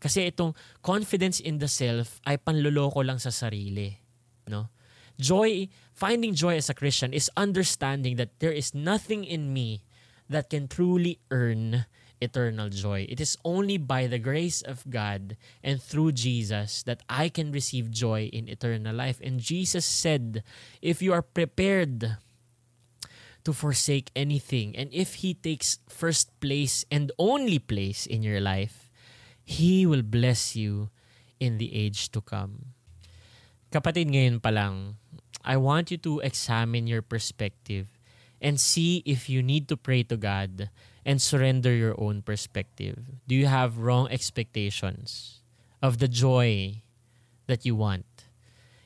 Kasi 0.00 0.32
itong 0.32 0.56
confidence 0.80 1.38
in 1.38 1.60
the 1.60 1.68
self 1.68 2.24
ay 2.24 2.40
panloloko 2.40 3.04
lang 3.04 3.20
sa 3.20 3.28
sarili. 3.28 4.00
No? 4.48 4.72
Joy, 5.20 5.68
finding 5.92 6.32
joy 6.32 6.56
as 6.56 6.72
a 6.72 6.74
Christian 6.74 7.12
is 7.12 7.28
understanding 7.36 8.16
that 8.16 8.40
there 8.40 8.56
is 8.56 8.72
nothing 8.72 9.28
in 9.28 9.52
me 9.52 9.84
that 10.32 10.48
can 10.48 10.64
truly 10.64 11.20
earn 11.28 11.84
eternal 12.20 12.68
joy. 12.68 13.06
It 13.08 13.20
is 13.20 13.36
only 13.44 13.76
by 13.76 14.06
the 14.06 14.20
grace 14.20 14.62
of 14.62 14.84
God 14.88 15.36
and 15.64 15.82
through 15.82 16.12
Jesus 16.12 16.82
that 16.84 17.02
I 17.08 17.28
can 17.28 17.50
receive 17.50 17.90
joy 17.90 18.30
in 18.32 18.48
eternal 18.48 18.94
life. 18.94 19.20
And 19.24 19.40
Jesus 19.40 19.84
said, 19.84 20.44
if 20.80 21.02
you 21.02 21.12
are 21.12 21.22
prepared 21.22 22.16
to 23.44 23.52
forsake 23.52 24.12
anything, 24.14 24.76
and 24.76 24.92
if 24.92 25.24
He 25.24 25.34
takes 25.34 25.80
first 25.88 26.28
place 26.40 26.84
and 26.90 27.10
only 27.18 27.58
place 27.58 28.04
in 28.04 28.22
your 28.22 28.40
life, 28.40 28.90
He 29.42 29.86
will 29.86 30.02
bless 30.02 30.54
you 30.54 30.90
in 31.40 31.56
the 31.56 31.74
age 31.74 32.12
to 32.12 32.20
come. 32.20 32.76
Kapatid, 33.72 34.12
ngayon 34.12 34.42
pa 34.42 34.52
lang, 34.52 35.00
I 35.40 35.56
want 35.56 35.90
you 35.90 35.96
to 36.04 36.20
examine 36.20 36.86
your 36.86 37.00
perspective 37.00 37.88
and 38.40 38.60
see 38.60 39.00
if 39.06 39.28
you 39.28 39.42
need 39.42 39.68
to 39.68 39.76
pray 39.76 40.02
to 40.04 40.16
God 40.16 40.68
and 41.04 41.20
surrender 41.20 41.74
your 41.74 41.94
own 42.00 42.22
perspective? 42.22 42.98
Do 43.26 43.34
you 43.34 43.46
have 43.46 43.78
wrong 43.78 44.08
expectations 44.10 45.40
of 45.82 45.98
the 45.98 46.08
joy 46.08 46.82
that 47.46 47.64
you 47.64 47.74
want? 47.74 48.06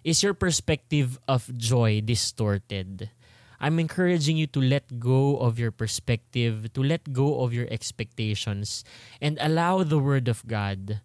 Is 0.04 0.22
your 0.22 0.34
perspective 0.34 1.18
of 1.26 1.48
joy 1.56 2.00
distorted? 2.04 3.10
I'm 3.60 3.80
encouraging 3.80 4.36
you 4.36 4.46
to 4.52 4.60
let 4.60 5.00
go 5.00 5.38
of 5.38 5.58
your 5.58 5.72
perspective, 5.72 6.72
to 6.74 6.82
let 6.82 7.12
go 7.12 7.40
of 7.40 7.54
your 7.54 7.66
expectations, 7.70 8.84
and 9.20 9.38
allow 9.40 9.82
the 9.82 9.98
Word 9.98 10.28
of 10.28 10.44
God 10.46 11.00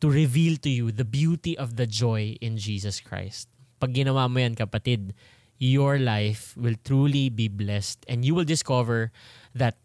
to 0.00 0.10
reveal 0.10 0.56
to 0.66 0.70
you 0.70 0.90
the 0.90 1.06
beauty 1.06 1.56
of 1.56 1.76
the 1.76 1.86
joy 1.86 2.34
in 2.40 2.58
Jesus 2.58 2.98
Christ. 2.98 3.46
Pag 3.78 3.94
ginawa 3.94 4.26
mo 4.26 4.42
yan, 4.42 4.58
kapatid, 4.58 5.14
your 5.58 5.98
life 6.02 6.56
will 6.58 6.74
truly 6.82 7.30
be 7.30 7.46
blessed 7.46 8.02
and 8.08 8.24
you 8.24 8.34
will 8.34 8.44
discover 8.44 9.12
that 9.54 9.78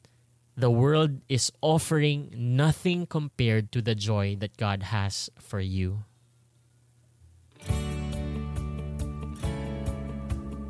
the 0.60 0.70
world 0.70 1.24
is 1.32 1.52
offering 1.64 2.36
nothing 2.36 3.08
compared 3.08 3.72
to 3.72 3.82
the 3.82 3.96
joy 3.96 4.36
that 4.44 4.60
God 4.60 4.92
has 4.92 5.32
for 5.40 5.64
you. 5.64 6.04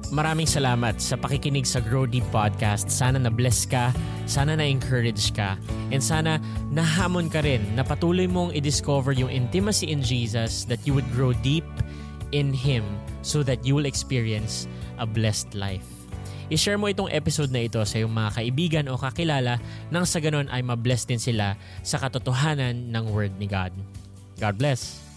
Maraming 0.09 0.49
salamat 0.49 0.97
sa 0.97 1.17
pakikinig 1.17 1.69
sa 1.69 1.81
Grow 1.81 2.09
Deep 2.09 2.25
Podcast. 2.33 2.89
Sana 2.89 3.21
na-bless 3.21 3.69
ka, 3.69 3.93
sana 4.25 4.57
na-encourage 4.57 5.33
ka, 5.37 5.53
and 5.93 6.01
sana 6.01 6.41
nahamon 6.73 7.29
ka 7.29 7.45
rin 7.45 7.61
na 7.77 7.85
patuloy 7.85 8.25
mong 8.25 8.53
i-discover 8.57 9.13
yung 9.13 9.29
intimacy 9.29 9.89
in 9.89 10.01
Jesus 10.01 10.65
that 10.65 10.81
you 10.85 10.97
would 10.97 11.05
grow 11.13 11.33
deep 11.45 11.65
in 12.33 12.53
Him 12.53 12.85
so 13.21 13.45
that 13.45 13.61
you 13.61 13.77
will 13.77 13.85
experience 13.85 14.65
a 14.97 15.05
blessed 15.05 15.53
life 15.53 15.98
i-share 16.49 16.77
mo 16.77 16.89
itong 16.89 17.09
episode 17.13 17.53
na 17.53 17.65
ito 17.65 17.81
sa 17.85 18.01
iyong 18.01 18.11
mga 18.11 18.29
kaibigan 18.37 18.85
o 18.89 18.97
kakilala 18.97 19.61
nang 19.93 20.05
sa 20.05 20.17
ganon 20.21 20.49
ay 20.49 20.65
mabless 20.65 21.05
din 21.05 21.21
sila 21.21 21.53
sa 21.85 22.01
katotohanan 22.01 22.89
ng 22.89 23.05
Word 23.09 23.37
ni 23.37 23.45
God. 23.45 23.73
God 24.41 24.55
bless! 24.57 25.08